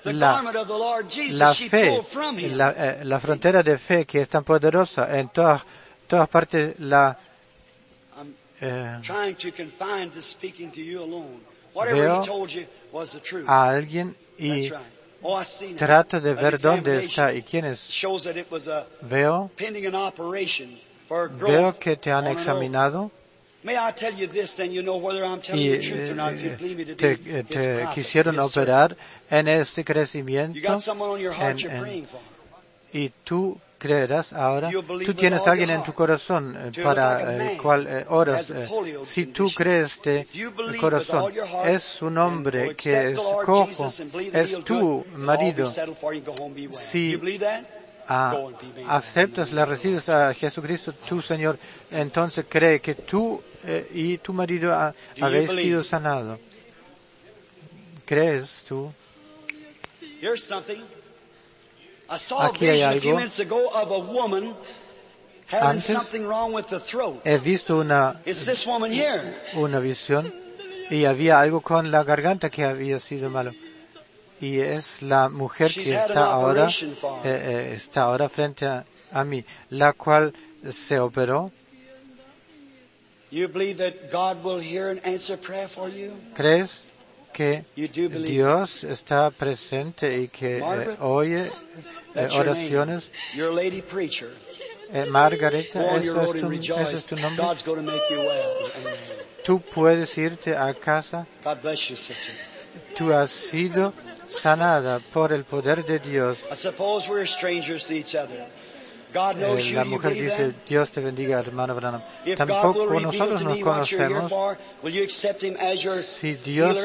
la- 0.04 0.32
garment 0.34 0.56
of 0.56 0.68
the 0.68 0.76
Lord 0.76 1.08
Jesus, 1.08 1.40
la 1.40 1.54
fe, 1.54 2.02
la, 2.50 2.70
eh, 2.76 3.04
la 3.04 3.18
frontera 3.18 3.62
de 3.62 3.78
fe 3.78 4.04
que 4.04 4.20
es 4.20 4.28
tan 4.28 4.44
poderosa 4.44 5.18
en 5.18 5.30
todas, 5.30 5.62
todas 6.06 6.28
partes 6.28 6.78
la 6.78 7.16
I'm 8.18 8.34
eh, 8.60 8.98
trying 9.02 9.34
to 9.36 9.52
confine 9.52 10.10
this 10.10 10.26
speaking 10.26 10.70
to 10.70 10.80
you 10.80 11.02
alone. 11.02 11.40
Whatever 11.74 12.00
Veo 12.00 12.20
he 12.22 12.26
told 12.26 12.50
you 12.50 12.66
was 12.92 13.12
the 13.12 13.20
truth. 13.20 13.46
a 13.48 13.68
alguien 13.68 14.14
y. 14.38 14.70
Oh, 15.22 15.42
trato 15.76 16.20
de 16.20 16.34
ver 16.34 16.58
dónde 16.58 16.98
está 16.98 17.32
y 17.34 17.42
quién 17.42 17.64
es. 17.64 17.80
Veo, 19.02 19.50
veo 21.40 21.78
que 21.78 21.96
te 21.96 22.12
han 22.12 22.26
examinado 22.28 23.10
y 23.64 23.70
eh, 25.70 26.94
te, 26.96 27.12
his 27.12 27.46
te 27.48 27.86
quisieron 27.94 28.38
operar 28.38 28.96
en 29.30 29.48
este 29.48 29.84
crecimiento 29.84 30.58
got 30.60 30.80
someone 30.80 31.10
on 31.12 31.20
your 31.20 31.32
heart 31.32 31.52
en- 31.52 31.58
you're 31.58 31.88
en- 31.88 32.06
y 32.92 33.10
tú 33.24 33.58
creerás 33.78 34.32
ahora, 34.32 34.70
tú 34.70 35.14
tienes 35.14 35.46
a 35.46 35.50
alguien 35.52 35.70
en 35.70 35.82
tu 35.84 35.92
corazón 35.92 36.56
eh, 36.56 36.82
para 36.82 37.16
a 37.18 37.36
el 37.52 37.56
cual 37.58 37.86
eh, 37.88 38.04
oras. 38.08 38.50
a 38.50 38.64
eh, 38.64 38.68
Si 39.04 39.26
tú 39.26 39.50
crees 39.54 40.00
de 40.02 40.26
corazón, 40.80 41.32
es 41.66 42.00
un 42.02 42.16
hombre 42.18 42.74
que 42.74 43.10
es 43.10 43.18
cojo, 43.44 43.92
es 44.32 44.64
tu 44.64 45.04
marido. 45.16 45.66
Si- 46.72 47.16
well. 48.08 48.54
aceptas, 48.88 49.52
la 49.52 49.64
recibes 49.64 50.08
a 50.08 50.32
Jesucristo, 50.32 50.92
tu 50.92 51.20
Señor, 51.20 51.58
entonces 51.90 52.44
cree 52.48 52.80
que 52.80 52.94
tú 52.94 53.42
eh, 53.64 53.88
y 53.92 54.18
tu 54.18 54.32
marido 54.32 54.72
ha- 54.72 54.94
habéis 55.20 55.50
sido 55.50 55.82
sanados. 55.82 56.38
¿Crees 58.04 58.64
tú? 58.68 58.92
Aquí 62.08 62.66
hay 62.66 62.76
vision 62.76 62.90
a 62.96 63.00
few 63.00 63.10
algo. 63.10 63.16
minutes 63.18 63.38
ago 63.40 63.68
of 63.72 63.90
a 63.90 63.98
woman 63.98 64.54
having 65.48 65.68
Antes- 65.68 65.84
something 65.86 66.26
wrong 66.26 66.52
with 66.54 66.66
the 66.66 66.78
throat. 66.80 67.20
He 67.26 67.36
visto 67.38 67.78
una, 67.80 68.20
It's 68.24 68.44
this 68.46 68.66
woman 68.66 68.92
here. 68.92 69.34
una 69.54 69.80
visión 69.80 70.32
y 70.90 71.04
había 71.04 71.40
algo 71.40 71.60
con 71.62 71.90
la 71.90 72.04
garganta 72.04 72.50
que 72.50 72.64
había 72.64 73.00
sido 73.00 73.28
malo. 73.30 73.52
Y 74.40 74.58
es 74.60 75.00
la 75.02 75.28
mujer 75.30 75.72
que 75.72 75.94
está 75.94 76.26
ahora, 76.26 76.68
eh, 76.68 77.24
eh, 77.24 77.74
está 77.76 78.02
ahora 78.02 78.28
frente 78.28 78.66
a, 78.66 78.84
a 79.10 79.24
mí, 79.24 79.42
la 79.70 79.94
cual 79.94 80.32
se 80.70 80.98
operó. 81.00 81.50
You 83.30 83.48
believe 83.48 83.78
that 83.78 84.10
God 84.12 84.44
will 84.44 84.60
hear 84.60 84.88
and 84.90 85.00
answer 85.04 85.36
prayer 85.38 85.68
for 85.68 85.88
you? 85.90 86.12
¿Crees 86.34 86.84
que 87.36 87.66
Dios 87.76 88.82
está 88.82 89.30
presente 89.30 90.22
y 90.22 90.28
que 90.28 90.56
eh, 90.56 90.96
oye 91.00 91.52
eh, 92.14 92.28
oraciones? 92.32 93.10
Eh, 94.90 95.04
Margarita, 95.04 95.96
¿eso 95.98 96.22
es, 96.22 96.40
tu, 96.40 96.48
rejoice. 96.48 96.82
¿eso 96.82 96.96
es 96.96 97.04
tu 97.04 97.16
nombre? 97.16 97.44
Tú 99.44 99.60
puedes 99.60 100.16
irte 100.16 100.56
a 100.56 100.72
casa. 100.72 101.26
Tú 102.96 103.12
has 103.12 103.30
sido 103.30 103.92
sanada 104.26 105.00
por 105.12 105.34
el 105.34 105.44
poder 105.44 105.84
de 105.84 105.98
Dios. 105.98 106.38
Eh, 109.58 109.72
la 109.74 109.84
mujer 109.84 110.12
dice? 110.30 110.54
Dios 110.68 110.90
te 110.90 111.00
bendiga, 111.00 111.38
hermano 111.40 111.74
Branham. 111.74 112.02
Tampoco 112.36 112.84
nosotros 113.00 113.42
nos 113.42 113.56
conocemos. 113.64 114.32
Si 116.02 116.34
Dios 116.34 116.76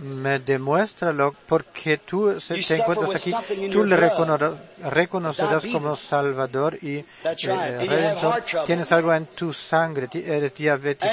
me 0.00 0.38
demuéstralo 0.38 1.34
porque 1.46 1.98
tú 1.98 2.32
te 2.66 2.76
encuentras 2.76 3.08
aquí, 3.16 3.30
tú 3.72 3.84
le 3.84 3.96
recono- 3.96 4.58
reconocerás 4.90 5.62
como. 5.72 5.96
Salvador 5.96 6.78
y 6.82 6.96
eh, 6.98 7.04
have 7.50 7.86
Redentor. 7.88 8.42
Tienes 8.66 8.92
algo 8.92 9.12
en 9.14 9.26
tu 9.26 9.52
sangre, 9.52 10.08
eres 10.12 10.54
diabético 10.54 11.06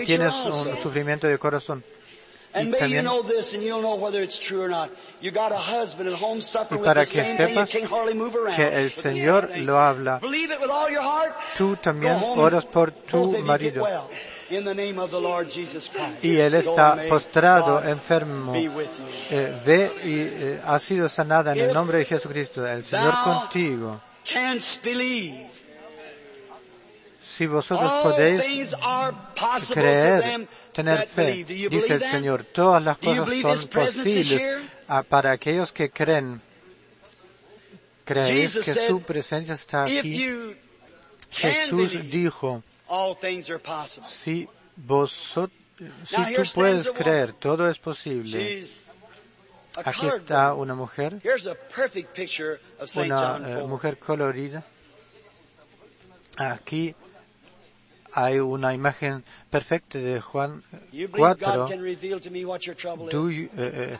y 0.00 0.04
tienes 0.04 0.34
un 0.46 0.82
sufrimiento 0.82 1.26
de 1.26 1.38
corazón. 1.38 1.84
And 2.54 2.68
y 2.68 2.70
maybe 2.70 2.94
you 2.94 3.00
también- 3.00 3.04
know 3.04 3.22
this 3.22 3.52
and 3.54 3.62
you 3.62 3.68
don't 3.70 3.82
know 3.82 3.96
whether 3.96 4.22
it's 4.22 4.38
true 4.38 4.62
or 4.62 4.68
not. 4.68 4.90
You 5.20 5.30
got 5.30 5.52
a 5.52 5.58
husband 5.58 6.08
at 6.08 6.14
home 6.18 6.38
Y 6.38 6.42
suffering 6.42 6.80
with 6.80 6.86
para 6.86 7.04
the 7.04 7.10
que 7.10 7.24
same 7.24 7.36
thing. 7.36 7.48
You 7.48 7.54
sepas 7.60 7.70
can't 7.70 7.84
hardly 7.90 8.14
move 8.14 8.34
around. 8.36 8.56
que 8.56 8.66
el 8.66 8.90
Señor 8.90 9.50
lo 9.58 9.78
habla. 9.78 10.18
Believe 10.20 10.50
it 10.52 10.60
with 10.60 10.70
all 10.70 10.90
your 10.90 11.02
heart. 11.02 11.34
Tú 11.56 11.76
también 11.76 12.16
oras 12.36 12.64
por 12.64 12.90
tu 12.90 13.36
marido. 13.42 13.82
well. 13.82 14.08
In 14.50 14.64
the 14.64 14.74
name 14.74 14.98
of 14.98 15.10
the 15.10 15.20
Lord 15.20 15.50
Jesus 15.50 15.90
Christ. 15.90 16.24
Y 16.24 16.36
él 16.36 16.54
está 16.54 16.96
postrado, 17.06 17.82
enfermo. 17.84 18.52
be 18.54 18.68
with 18.68 18.86
you. 18.98 19.04
Eh, 19.30 19.60
ve 19.66 19.92
y 20.04 20.20
eh, 20.20 20.60
ha 20.64 20.78
sido 20.78 21.06
sanada 21.06 21.52
en 21.52 21.60
el 21.60 21.74
nombre 21.74 21.98
de 21.98 22.06
Jesucristo. 22.06 22.66
El 22.66 22.82
Señor 22.82 23.12
contigo. 23.24 24.00
Si 27.20 27.46
vosotros 27.46 27.92
podéis 28.02 28.40
things 28.42 28.74
are 28.82 29.14
possible 29.34 29.74
to 29.74 29.74
creer, 29.74 30.48
tener 30.78 31.06
fe. 31.08 31.44
Dice 31.44 31.94
el? 31.94 32.02
Señor, 32.02 32.44
todas 32.44 32.82
las 32.82 32.98
cosas 32.98 33.28
son 33.28 33.68
posibles 33.68 34.42
para 35.08 35.32
aquellos 35.32 35.72
que 35.72 35.90
creen. 35.90 36.40
¿Creéis 38.04 38.58
que 38.58 38.74
su 38.74 39.02
presencia 39.02 39.54
está 39.54 39.82
aquí? 39.82 40.54
Jesús 41.30 42.10
dijo, 42.10 42.62
si 44.02 44.48
vosotros, 44.76 45.58
si 46.04 46.34
tú 46.34 46.42
puedes 46.54 46.90
creer, 46.92 47.32
todo 47.34 47.68
es 47.68 47.78
posible. 47.78 48.64
Aquí 49.84 50.06
está 50.06 50.54
una 50.54 50.74
mujer, 50.74 51.20
una 52.96 53.36
eh, 53.36 53.54
4. 53.54 53.66
mujer 53.68 53.98
colorida. 53.98 54.64
Aquí 56.36 56.94
hay 58.12 58.38
una 58.40 58.72
imagen 58.74 59.24
perfecta 59.50 59.98
de 59.98 60.20
Juan 60.20 60.62
You 60.92 61.08
believe 61.08 61.38
God 61.38 61.54
4. 61.54 61.68
can 61.68 61.82
reveal 61.82 62.20
to 62.20 62.30
me 62.30 62.44
what 62.44 62.60
your 62.62 62.76
trouble 62.76 63.08
Tú 63.10 63.28
eh, 63.30 63.48
eh, 63.56 63.98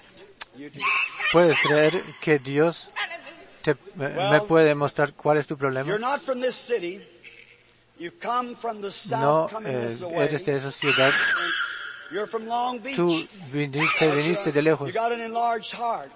puedes 1.33 1.57
creer 1.61 2.03
que 2.21 2.39
Dios 2.39 2.91
te, 3.63 3.77
me- 3.95 4.09
me 4.31 4.41
puede 4.43 4.75
mostrar 4.75 5.13
cuál 5.15 5.39
es 5.39 5.47
tu 5.47 5.55
You're 5.55 5.71
problema. 5.71 5.99
not 5.99 6.21
from 6.21 6.41
this 6.41 6.55
city. 6.55 7.01
You 7.99 8.13
come 8.21 8.55
from 8.55 8.81
the 8.81 8.91
south, 8.93 9.53
No 9.53 9.61
eh, 9.67 9.97
eres 10.19 10.45
de 10.47 10.57
esa 10.57 10.71
ciudad. 10.71 11.13
Tú 12.95 13.27
viniste, 13.53 14.11
viniste 14.15 14.53
de 14.53 14.63
lejos. 14.63 14.89
You 14.89 14.99
got 14.99 15.13
an 15.13 15.21
enlarged 15.21 15.73
heart. 15.77 16.11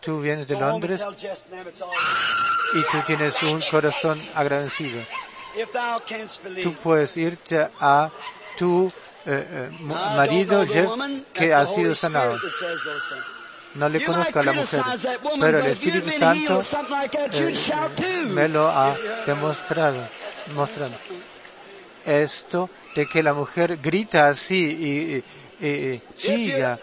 Tú 0.00 0.20
vienes 0.20 0.46
de 0.46 0.54
Londres 0.58 1.00
y 2.74 2.82
tú 2.90 2.98
tienes 3.06 3.42
un 3.42 3.62
corazón 3.70 4.20
agradecido. 4.34 5.04
Tú 6.62 6.74
puedes 6.82 7.16
irte 7.16 7.68
a 7.80 8.10
tu 8.56 8.92
eh, 9.26 9.46
eh, 9.50 9.70
marido 9.80 10.64
Jeff 10.66 10.86
que 11.32 11.52
ha 11.54 11.66
sido 11.66 11.94
sanado. 11.94 12.38
No 13.74 13.88
le 13.88 14.00
You 14.00 14.06
conozco 14.06 14.38
a 14.38 14.42
la 14.42 14.52
mujer, 14.52 14.82
pero 15.40 15.58
el 15.58 15.66
Espíritu 15.72 16.06
been 16.06 16.20
Santo 16.20 16.60
eh, 17.38 18.24
me 18.26 18.48
lo 18.48 18.68
ha 18.68 18.96
demostrado, 19.26 20.08
mostrado. 20.54 20.94
Esto 22.04 22.68
de 22.94 23.06
que 23.08 23.22
la 23.22 23.32
mujer 23.32 23.78
grita 23.78 24.28
así 24.28 24.56
y, 25.60 25.64
y- 25.64 25.66
y 25.66 26.02
chilla. 26.16 26.78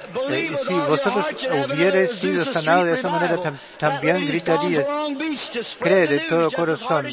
si 0.57 0.73
vosotros 0.87 1.25
hubierais 1.65 2.11
sido 2.13 2.45
sanados 2.45 2.85
de 2.85 2.93
esa 2.93 3.09
manera, 3.09 3.35
tam- 3.37 3.59
también 3.77 4.15
gritarías. 4.27 4.87
Cree 5.79 6.07
de 6.07 6.19
todo 6.29 6.49
corazón. 6.55 7.05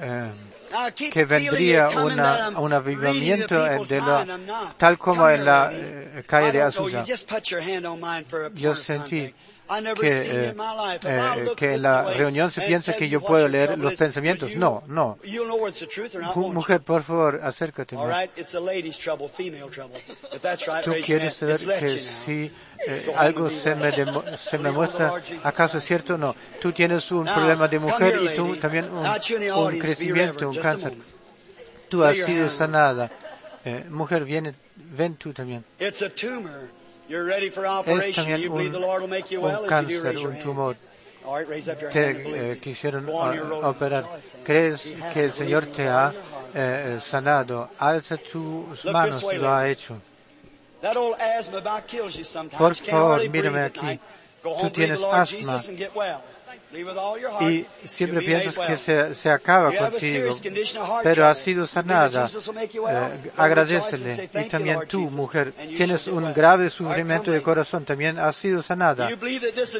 eh, 0.00 0.30
que 0.94 1.24
vendría 1.24 1.88
una, 1.90 2.50
un 2.58 2.72
avivamiento 2.72 3.62
de 3.84 4.00
lo, 4.00 4.24
tal 4.76 4.98
como 4.98 5.28
en 5.28 5.44
la 5.44 5.70
eh, 5.72 6.24
calle 6.26 6.52
de 6.52 6.62
Azusa. 6.62 7.04
Yo 8.54 8.74
sentí 8.74 9.34
que, 9.94 10.06
eh, 10.48 10.54
eh, 11.04 11.16
que 11.56 11.74
en 11.74 11.82
la 11.82 12.02
reunión 12.18 12.50
se 12.50 12.60
piensa 12.68 12.92
que 12.98 13.08
yo 13.08 13.20
puedo 13.22 13.48
leer 13.48 13.78
los 13.78 13.94
pensamientos. 13.98 14.50
No, 14.58 14.82
no. 14.86 15.18
Mu- 16.26 16.32
Mujer, 16.54 16.80
por 16.82 17.02
favor, 17.02 17.40
acércate. 17.42 17.96
Tú 20.84 20.90
quieres 21.06 21.34
saber 21.34 21.56
que 21.80 21.88
si 22.00 22.52
eh, 22.86 23.12
algo 23.16 23.48
se 23.50 23.74
me, 23.74 23.90
se 24.36 24.58
me 24.58 24.70
muestra, 24.70 25.08
¿acaso 25.42 25.78
es 25.78 25.84
cierto? 25.84 26.18
No. 26.18 26.36
Tú 26.60 26.72
tienes 26.72 27.10
un 27.10 27.26
problema 27.34 27.66
de 27.68 27.78
mujer 27.78 28.14
y 28.22 28.36
tú 28.36 28.44
también 28.60 28.84
un, 28.90 29.06
un 29.56 29.64
crecimiento, 29.80 30.48
un 30.50 30.56
cáncer. 30.62 30.92
Tú 31.88 32.04
has 32.04 32.16
sido 32.26 32.50
sanada. 32.50 33.10
Eh, 33.64 33.86
mujer, 33.88 34.24
viene, 34.26 34.54
ven 34.76 35.14
tú 35.16 35.32
también. 35.32 35.64
Es 37.14 37.58
operation. 37.58 38.12
también 38.14 38.40
You 38.40 38.50
believe 38.50 38.72
the 38.72 38.78
un, 38.78 38.82
Lord 38.82 39.02
will 39.02 39.10
make 39.10 39.30
you 39.30 39.44
un 39.44 39.66
cáncer, 39.66 40.16
un 40.18 40.42
tumor. 40.42 40.76
Te 41.90 42.52
eh, 42.52 42.58
quisieron 42.58 43.06
road. 43.06 43.64
operar. 43.64 44.04
¿Crees 44.44 44.94
que 45.12 45.24
el 45.24 45.32
Señor 45.32 45.66
te 45.66 45.88
ha 45.88 46.12
eh, 46.54 46.98
sanado? 47.00 47.70
Alza 47.78 48.18
tus 48.18 48.84
manos, 48.84 49.22
lo 49.34 49.54
ha 49.54 49.68
hecho. 49.68 50.00
That 50.82 50.96
old 50.98 51.16
asthma 51.18 51.58
about 51.58 51.86
kills 51.86 52.14
you 52.14 52.24
sometimes. 52.24 52.58
Por 52.58 52.74
favor, 52.74 53.26
mírame 53.30 53.62
aquí. 53.62 53.98
Tú 54.42 54.70
tienes 54.70 55.02
asma. 55.02 55.62
Y 57.40 57.66
siempre 57.84 58.20
piensas 58.26 58.54
que 58.66 58.76
se, 58.76 59.14
se 59.14 59.30
acaba 59.30 59.68
a 59.68 59.72
contigo, 59.90 60.34
pero 61.02 61.26
has 61.26 61.38
sido 61.38 61.62
believe 61.64 61.72
that 61.72 61.82
sanada. 61.84 62.28
Eh, 63.06 63.30
agradecele. 63.36 64.12
Y 64.14 64.28
"Thank 64.28 64.44
you, 64.44 64.50
también 64.50 64.76
tú, 64.88 64.98
Jesus," 65.04 65.12
mujer, 65.16 65.52
tienes 65.76 66.06
un 66.08 66.32
grave 66.34 66.70
sufrimiento 66.70 67.30
de 67.30 67.42
corazón, 67.42 67.84
también 67.84 68.18
has 68.18 68.36
sido 68.36 68.62
sanada. 68.62 69.08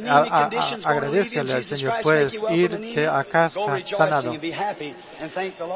A- 0.09 0.19
a- 0.23 0.49
you 0.49 0.81
agradecele 0.85 1.53
al 1.53 1.65
Señor. 1.65 1.93
Puedes 2.03 2.33
irte 2.57 3.07
a 3.07 3.25
casa 3.25 3.61
sanado. 3.97 4.33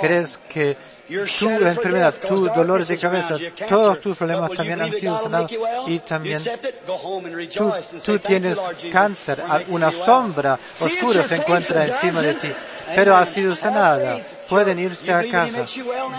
¿Crees 0.01 0.39
que 0.49 0.77
tu 1.09 1.49
enfermedad, 1.49 2.15
tus 2.15 2.55
dolores 2.55 2.89
de 2.89 2.99
cabeza, 2.99 3.37
todos 3.69 4.01
tus 4.01 4.17
problemas 4.17 4.51
también 4.53 4.81
han 4.81 4.93
sido 4.93 5.19
sanados? 5.19 5.51
Y 5.87 5.99
también 6.01 6.41
tú, 7.57 7.73
tú 8.05 8.05
"Thank 8.05 8.07
you, 8.07 8.19
tienes 8.19 8.59
cáncer, 8.93 9.43
una 9.69 9.91
me 9.91 9.97
well." 9.97 10.05
sombra 10.05 10.59
oscura 10.81 11.25
se 11.25 11.37
encuentra 11.37 11.87
encima 11.87 12.21
de 12.21 12.35
ti. 12.35 12.53
Pero 12.95 13.17
ha 13.17 13.27
sido 13.27 13.55
sanada. 13.55 14.21
Pueden 14.49 14.79
irse 14.79 15.13
a 15.13 15.29
casa. 15.31 15.65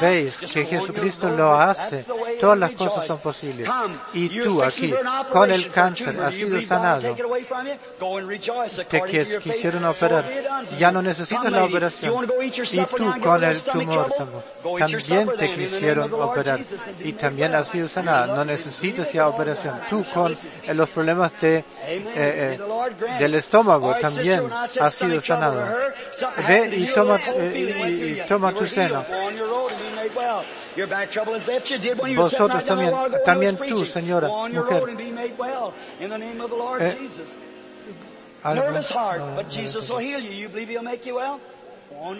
Veis 0.01 0.39
que 0.39 0.65
Jesucristo 0.65 1.29
lo 1.29 1.53
hace. 1.53 2.05
Todas 2.39 2.57
las 2.57 2.71
cosas 2.71 3.05
son 3.07 3.19
posibles. 3.19 3.69
Y 4.13 4.29
tú 4.29 4.61
aquí, 4.61 4.93
con 5.31 5.51
el 5.51 5.69
cáncer, 5.69 6.19
has 6.21 6.35
sido 6.35 6.61
sanado. 6.61 7.15
Te 8.87 9.01
quisieron 9.39 9.85
operar. 9.85 10.25
Ya 10.77 10.91
no 10.91 11.01
necesitas 11.01 11.51
la 11.51 11.63
operación. 11.63 12.27
Y 12.41 12.85
tú 12.85 13.13
con 13.21 13.43
el 13.43 13.63
tumor 13.63 14.13
también. 14.77 15.29
Te 15.37 15.53
quisieron 15.53 16.13
operar 16.13 16.59
y 17.03 17.13
también 17.13 17.55
has 17.55 17.67
sido 17.67 17.87
sanada. 17.87 18.35
No 18.35 18.45
necesitas 18.45 19.11
ya 19.11 19.27
operación. 19.27 19.79
Tú 19.89 20.05
con 20.13 20.33
eh, 20.33 20.73
los 20.73 20.89
problemas 20.89 21.31
de, 21.39 21.57
eh, 21.57 21.65
eh, 22.15 22.59
del 23.19 23.35
estómago 23.35 23.95
también 23.95 24.49
has 24.51 24.93
sido 24.93 25.19
sanado. 25.21 25.63
Ve 26.47 26.58
y 26.67 26.85
toma, 26.95 27.15
eh, 27.35 27.51
y- 27.89 28.03
y 28.03 28.15
toma 28.27 28.51
tu 28.53 28.59
seno. 28.67 29.05
Vosotros 32.15 32.63
también, 32.65 32.91
también 33.25 33.55
tú, 33.57 33.85
señora, 33.85 34.27
mujer. 34.63 34.81
Eh, 36.81 36.97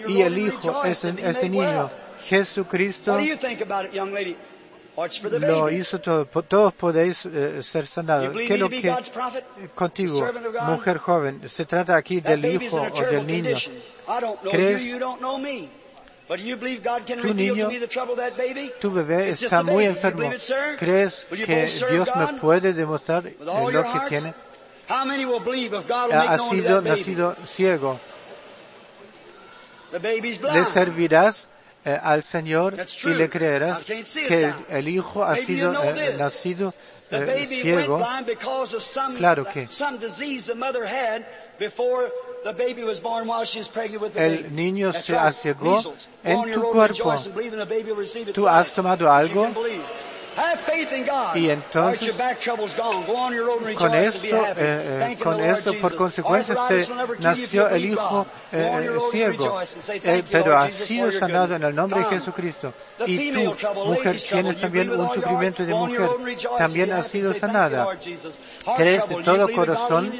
Y 0.10 0.22
el 0.22 0.38
Hijo, 0.38 0.84
ese, 0.92 1.10
ese 1.30 1.50
niño. 1.50 1.90
Jesucristo, 2.22 3.14
lo 5.40 5.70
hizo 5.70 6.00
todo. 6.00 6.26
Todos 6.26 6.74
podéis 6.74 7.26
eh, 7.26 7.62
ser 7.64 7.86
sanados. 7.86 8.36
¿Qué 8.36 8.54
es 8.54 8.60
lo 8.60 8.70
que 8.70 8.94
contigo, 9.76 10.32
mujer 10.66 10.98
joven? 10.98 11.48
Se 11.48 11.66
trata 11.66 11.96
aquí 11.96 12.22
del 12.22 12.46
hijo 12.46 12.82
o 12.82 13.06
del 13.06 13.26
niño. 13.26 13.50
condition. 13.52 13.76
I 14.08 14.22
don't 14.22 14.42
know 14.42 14.44
you, 14.44 14.50
¿Crees? 14.52 14.86
you 14.86 15.00
don't 15.00 15.20
know 15.20 15.38
me. 15.38 15.70
But 16.28 16.40
you 16.42 16.58
believe 16.58 16.84
God 16.84 17.08
can 17.08 17.20
Tu 17.22 17.34
niño? 17.34 17.70
Tu 18.80 18.92
bebé 18.92 19.32
está 19.32 19.64
muy 19.64 19.86
enfermo. 19.86 20.30
¿Crees 20.78 21.26
que 21.26 21.66
Dios 21.90 22.10
me 22.16 22.40
puede 22.40 22.74
demostrar 22.74 23.26
eh, 23.26 23.36
lo 23.40 23.84
que 23.84 24.00
tiene? 24.10 24.34
Ha 24.88 26.38
sido 26.38 26.82
nacido 26.82 27.36
ciego. 27.46 28.00
Le 29.92 30.66
servirás 30.66 31.50
eh, 31.94 32.00
al 32.02 32.24
Señor 32.24 32.76
y 33.04 33.14
le 33.18 33.30
creerás 33.30 33.80
que 34.28 34.54
el, 34.70 34.88
hijo 34.88 35.24
ha 35.24 35.36
sido 35.36 35.72
eh, 35.84 36.16
nacido 36.18 36.74
eh, 37.12 37.26
ciego. 37.62 37.98
Claro 39.18 39.46
que- 39.46 39.68
El 44.16 44.56
niño 44.56 44.94
se. 44.94 45.14
Go 45.54 45.82
en 46.24 46.54
tu 46.54 46.62
cuerpo. 46.72 47.16
¿Tú 48.34 48.48
has 48.48 48.72
tomado 48.72 49.12
algo? 49.12 49.48
Can 50.40 50.50
believe. 50.50 50.50
Have 50.50 50.60
faith 50.60 50.92
in 50.94 51.06
God. 51.06 51.36
Y 51.36 51.50
entonces, 51.50 52.16
Con 53.78 53.96
eso, 53.96 54.46
eh, 54.58 55.08
eh, 55.12 55.18
con 55.22 55.40
eso, 55.40 55.74
por 55.82 55.96
consecuencia, 55.96 56.56
se 56.68 56.88
nació 57.20 57.70
el 57.70 57.86
hijo 57.86 58.26
eh, 58.52 58.90
ciego, 59.12 59.62
Eh, 59.62 59.66
"Thank 60.02 60.24
you, 60.26 60.32
pero 60.32 60.58
ha 60.58 60.70
sido 60.70 61.12
sanado 61.12 61.48
goodness." 61.48 61.62
en 61.62 61.64
el 61.66 61.76
nombre 61.76 62.00
de. 62.00 62.06
Jesucristo. 62.06 62.74
Y 63.06 63.32
tú, 63.32 63.56
mujer, 63.86 64.20
tienes 64.22 64.58
también 64.58 64.90
un 64.90 65.10
sufrimiento 65.14 65.64
de 65.66 65.74
mujer, 65.74 66.10
también 66.58 66.92
has 66.94 67.08
sido 67.08 67.32
Say, 67.34 67.42
"Thank 67.42 67.52
you, 67.52 67.58
sanada. 67.58 67.84
Lord 67.86 68.00
Jesus." 68.02 68.40
Heart 68.66 68.78
Crees 68.78 69.10
de 69.10 69.16
todo 69.24 69.50
corazón, 69.54 70.12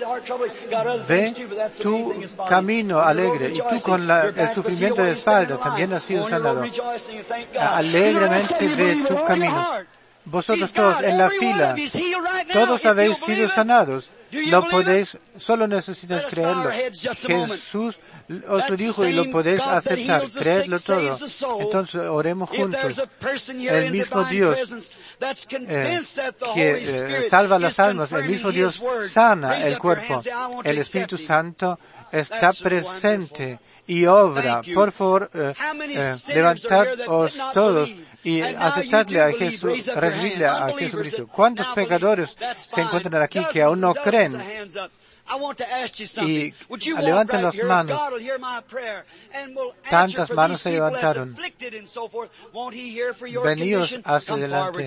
Ve 1.08 1.34
tu 1.82 2.14
camino 2.48 3.02
alegre 3.02 3.52
y 3.54 3.58
tú 3.58 3.82
con 3.82 4.08
la- 4.08 4.28
el 4.28 4.50
sufrimiento 4.54 5.02
de 5.04 5.12
espalda 5.12 5.58
también 5.58 5.94
has 5.94 6.04
sido 6.04 6.28
sanado. 6.28 6.64
Alegremente 7.60 8.68
ve 8.68 9.04
tu 9.08 9.24
camino. 9.24 9.68
Vosotros 10.30 10.74
todos 10.74 11.02
en 11.02 11.18
la 11.18 11.30
fila, 11.30 11.76
todos 12.54 12.86
habéis 12.86 13.18
sido 13.18 13.48
sanados. 13.48 14.12
Lo 14.32 14.68
podéis, 14.70 15.18
solo 15.38 15.68
necesitas 15.68 16.26
creerlo. 16.28 16.70
Jesús 16.72 18.00
os 18.48 18.70
lo 18.70 18.76
dijo 18.76 19.06
y 19.06 19.14
lo 19.14 19.32
podéis 19.32 19.62
aceptar. 19.62 20.30
Creedlo 20.30 20.80
todo. 20.80 21.18
Entonces 21.60 22.02
oremos 22.02 22.50
juntos. 22.50 23.02
El 23.48 23.92
mismo 23.92 24.24
Dios 24.26 24.60
eh, 25.52 26.00
que 26.54 26.72
eh, 27.20 27.24
salva 27.24 27.58
las 27.58 27.80
almas, 27.80 28.12
el 28.12 28.26
mismo 28.26 28.52
Dios 28.52 28.82
sana 29.08 29.66
el 29.66 29.78
cuerpo. 29.80 30.14
hand 30.14 30.14
and 30.14 30.24
say, 30.24 30.32
"I 30.32 30.46
want 30.46 30.64
to 30.66 30.70
El 30.70 30.78
Espíritu 30.78 31.16
Him." 31.16 31.26
Santo 31.26 31.80
está 32.12 32.54
presente 32.54 33.60
y 33.88 34.06
obra. 34.06 34.62
Por 34.74 34.92
favor, 34.92 35.30
eh, 35.34 35.54
eh, 35.90 36.16
todos? 37.54 37.90
e 38.24 38.42
aceptarle 38.42 39.20
a 39.22 39.32
Jesus, 39.32 39.88
recibirle 39.88 40.46
a 40.46 40.72
Jesus 40.72 40.96
Cristo. 40.96 41.28
Quantos 41.28 41.68
pecadores 41.74 42.36
se 42.58 42.82
encontram 42.82 43.22
aqui 43.22 43.44
que 43.52 43.62
aún 43.62 43.80
no 43.80 43.94
creen? 43.94 44.36
Of 45.30 45.38
hands 45.38 45.38
up. 45.38 45.38
I 45.38 45.42
want 45.42 45.58
to 45.58 45.72
ask 45.72 46.00
you 46.00 46.08
Y 46.30 46.54
levanten 47.02 47.42
las 47.44 47.56
manos. 47.64 47.98
God 47.98 48.14
will 48.14 48.20
hear 48.20 48.40
my 48.40 48.62
prayer 48.68 49.06
and 49.34 49.56
will 49.56 49.74
answer 49.84 49.90
Tantas 49.90 50.32
manos 50.32 50.62
se 50.62 50.72
levantaron. 50.72 51.36
Veníos 53.44 54.00
hacia 54.04 54.34
adelante 54.34 54.86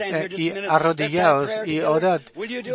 eh, 0.00 0.28
y 0.36 0.50
arrodillaos 0.50 1.50
y 1.66 1.80
orad. 1.80 2.20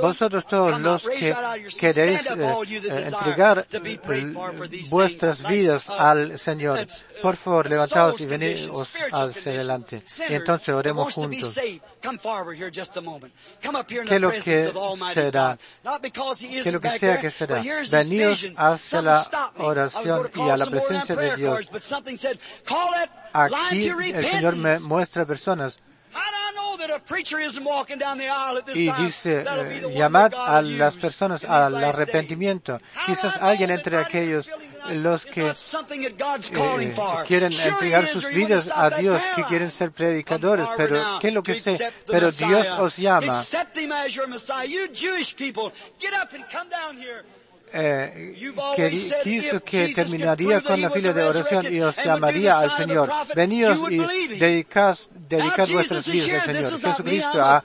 Vosotros 0.02 0.46
todos 0.48 0.80
los 0.80 1.04
que 1.08 1.36
queréis 1.80 2.26
eh, 2.28 2.36
eh, 2.36 3.04
entregar 3.08 3.66
these 3.68 4.90
vuestras 4.90 5.48
vidas 5.48 5.90
Like, 5.90 6.02
uh, 6.02 6.06
al 6.06 6.40
Señor. 6.40 6.80
uh, 6.80 7.22
Por 7.22 7.36
favor, 7.36 7.70
levantaos 7.70 8.20
y 8.22 8.26
venid 8.26 8.70
hacia 9.12 9.52
adelante. 9.52 10.04
Y 10.30 10.34
entonces 10.34 10.70
oremos 10.70 11.14
juntos. 11.14 11.56
¿Qué 11.60 11.80
the 14.08 14.20
lo 14.20 14.32
que 14.32 14.72
será? 15.14 15.58
Que 15.58 16.58
isn't 16.58 16.74
lo 16.74 16.80
que 16.80 16.88
back 16.88 17.00
sea 17.08 17.20
que 17.20 17.30
será. 17.30 17.60
vision. 17.60 18.54
hacia 18.58 19.02
la 19.02 19.52
oración 19.58 20.32
y 20.36 20.50
a 20.50 20.58
la 20.58 20.66
presencia 20.66 21.16
de 21.16 21.36
Dios. 21.36 21.70
Aquí 23.34 23.88
el 23.88 24.26
Señor 24.26 24.56
me 24.56 24.80
muestra 24.80 25.26
personas 25.26 25.80
y 28.74 28.92
dice, 28.92 29.44
eh, 29.48 29.94
llamad 29.94 30.34
a 30.36 30.62
las 30.62 30.96
personas 30.96 31.44
al 31.44 31.84
arrepentimiento. 31.84 32.80
Quizás 33.06 33.38
alguien 33.38 33.72
entre 33.72 33.98
aquellos 33.98 34.50
los 34.94 35.26
que 35.26 35.50
eh, 35.50 35.54
quieren 37.26 37.54
entregar 37.54 38.08
sus 38.08 38.30
vidas 38.30 38.70
a 38.74 38.90
Dios, 38.92 39.22
que 39.36 39.44
quieren 39.44 39.72
ser 39.72 39.92
predicadores, 39.92 40.68
pero 40.78 41.20
¿qué 41.20 41.28
es 41.30 41.34
lo 41.34 41.44
que 41.44 41.56
sé? 41.56 41.92
Pero 42.06 42.32
Dios 42.32 42.68
os 42.80 42.98
llama. 42.98 43.44
Eh, 47.74 48.54
said 48.56 49.22
quiso 49.24 49.64
que 49.64 49.94
terminaría 49.94 50.62
con 50.62 50.82
la 50.82 50.90
fila 50.90 51.12
de 51.12 51.24
oración 51.24 51.74
y 51.74 51.82
os 51.82 51.98
llamaría 51.98 52.60
al 52.60 52.76
Señor. 52.78 53.10
Veníos 53.36 53.80
y 53.92 53.98
dedicad, 54.38 54.98
dedicad 55.12 55.68
vuestras 55.70 56.08
vidas 56.08 56.48
al 56.48 56.56
Señor. 56.56 56.72
Jesucristo 56.72 57.42
ha 57.42 57.64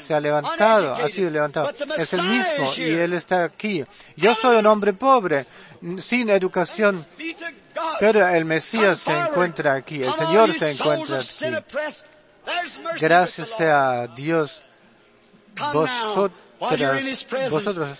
se 0.00 0.14
ha 0.14 0.20
levantado, 0.20 0.94
ha 0.94 1.08
sido 1.08 1.30
levantado. 1.30 1.70
Es 1.96 2.12
el 2.14 2.22
mismo 2.22 2.64
is 2.64 2.78
y. 2.78 2.82
Él 2.82 3.12
está 3.14 3.44
aquí. 3.44 3.84
Yo 4.16 4.34
soy 4.34 4.56
un 4.56 4.66
hombre 4.66 4.94
pobre, 4.94 5.46
sin 5.98 6.30
educación, 6.30 7.04
pero 8.00 8.26
el 8.26 8.44
Mesías 8.44 9.00
se 9.00 9.12
encuentra 9.12 9.74
aquí, 9.74 10.02
el 10.02 10.14
Señor 10.14 10.52
se 10.54 10.72
encuentra 10.72 11.18
aquí. 11.18 11.44
Gracias 13.00 13.48
sea 13.48 14.02
a 14.02 14.06
Dios. 14.08 14.62
Come 15.72 15.88
presence, 16.68 17.48
vosotros, 17.50 17.98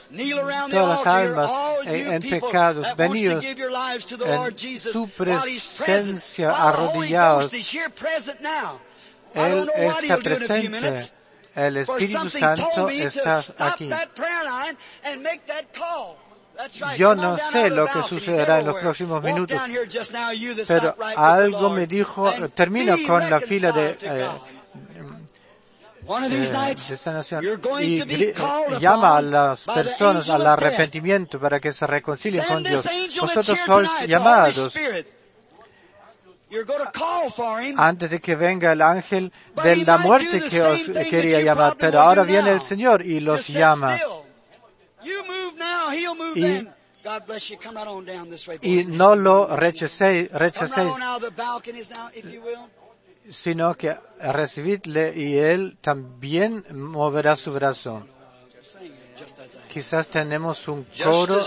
todas 0.71 0.89
las 0.89 1.07
almas 1.07 1.51
en 1.87 2.23
people 2.23 2.41
pecados, 2.41 2.87
the 2.97 3.05
en 3.05 4.79
su 4.79 5.09
presencia, 5.09 6.51
arrodillados. 6.51 7.53
Él 9.35 9.71
está 9.77 10.17
presente. 10.19 11.13
El 11.55 11.77
Espíritu 11.77 12.31
Santo 12.31 12.89
está 12.89 13.43
aquí. 13.59 13.91
Yo 16.97 17.15
no 17.15 17.37
sé 17.39 17.71
lo 17.71 17.87
que 17.87 18.03
sucederá 18.03 18.61
en 18.61 18.67
los 18.67 18.77
próximos 18.77 19.23
minutos, 19.23 19.61
pero 20.69 20.97
algo 21.17 21.71
me 21.71 21.87
dijo, 21.87 22.33
termino 22.55 22.97
con 23.07 23.29
la 23.29 23.41
fila 23.41 23.73
de, 23.73 23.99
eh, 24.01 24.29
eh, 26.07 26.75
de 26.75 26.97
sanación 26.97 27.43
you're 27.43 27.57
going 27.61 27.83
y 27.83 28.79
llama 28.79 29.17
a 29.17 29.23
las 29.23 29.65
personas 29.65 30.29
al 30.31 30.47
arrepentimiento 30.47 31.39
para 31.41 31.61
que 31.61 31.73
se 31.73 31.87
reconcilien 31.87 32.45
con 32.45 32.63
Dios. 32.63 32.87
Vosotros 33.21 33.59
sois 33.67 34.07
llamados 34.07 34.75
Spirit, 34.75 35.07
you're 36.51 36.65
going 36.65 36.85
to 36.85 36.91
call 36.93 37.31
for 37.31 37.61
him. 37.61 37.79
antes 37.79 38.11
de 38.11 38.21
que 38.21 38.37
venga 38.37 38.73
el 38.73 38.83
ángel 38.83 39.33
de 39.63 39.77
la 39.77 39.99
muerte 39.99 40.43
que 40.43 40.63
os 40.63 40.81
quería 41.09 41.41
llamar, 41.41 41.77
pero 41.79 42.01
ahora 42.01 42.23
viene 42.25 42.51
now. 42.51 42.55
el 42.55 42.63
Señor 42.63 43.05
y 43.05 43.21
los 43.21 43.49
llama. 43.49 43.97
still. 43.97 44.25
You 45.03 45.23
move 45.25 45.59
now, 45.59 45.91
he'll 45.91 46.15
move 46.15 46.39
Y- 46.39 46.43
then. 46.43 46.75
God 47.05 47.27
bless 47.27 47.51
you. 47.51 47.59
Come 47.59 47.77
right 47.77 47.87
on 47.87 48.07
down 48.07 48.31
this 48.31 48.49
way. 48.49 48.57
Y 48.63 48.85
no 48.87 49.15
lo 49.15 49.55
rechacéis, 49.55 50.31
rechacéis 50.33 50.91
sino 53.31 53.75
que 53.75 53.97
recibidle 54.19 55.15
y 55.17 55.39
Él 55.39 55.77
también 55.81 56.65
moverá 56.73 57.37
su 57.37 57.53
brazo. 57.53 58.07
Quizás 59.69 60.09
tenemos 60.09 60.67
un 60.69 60.87
coro 61.03 61.45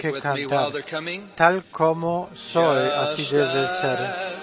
que 0.00 0.12
cantar. 0.20 0.72
Tal 1.34 1.64
como 1.70 2.30
soy, 2.34 2.88
así 2.88 3.26
debe 3.30 3.68
ser. 3.68 4.36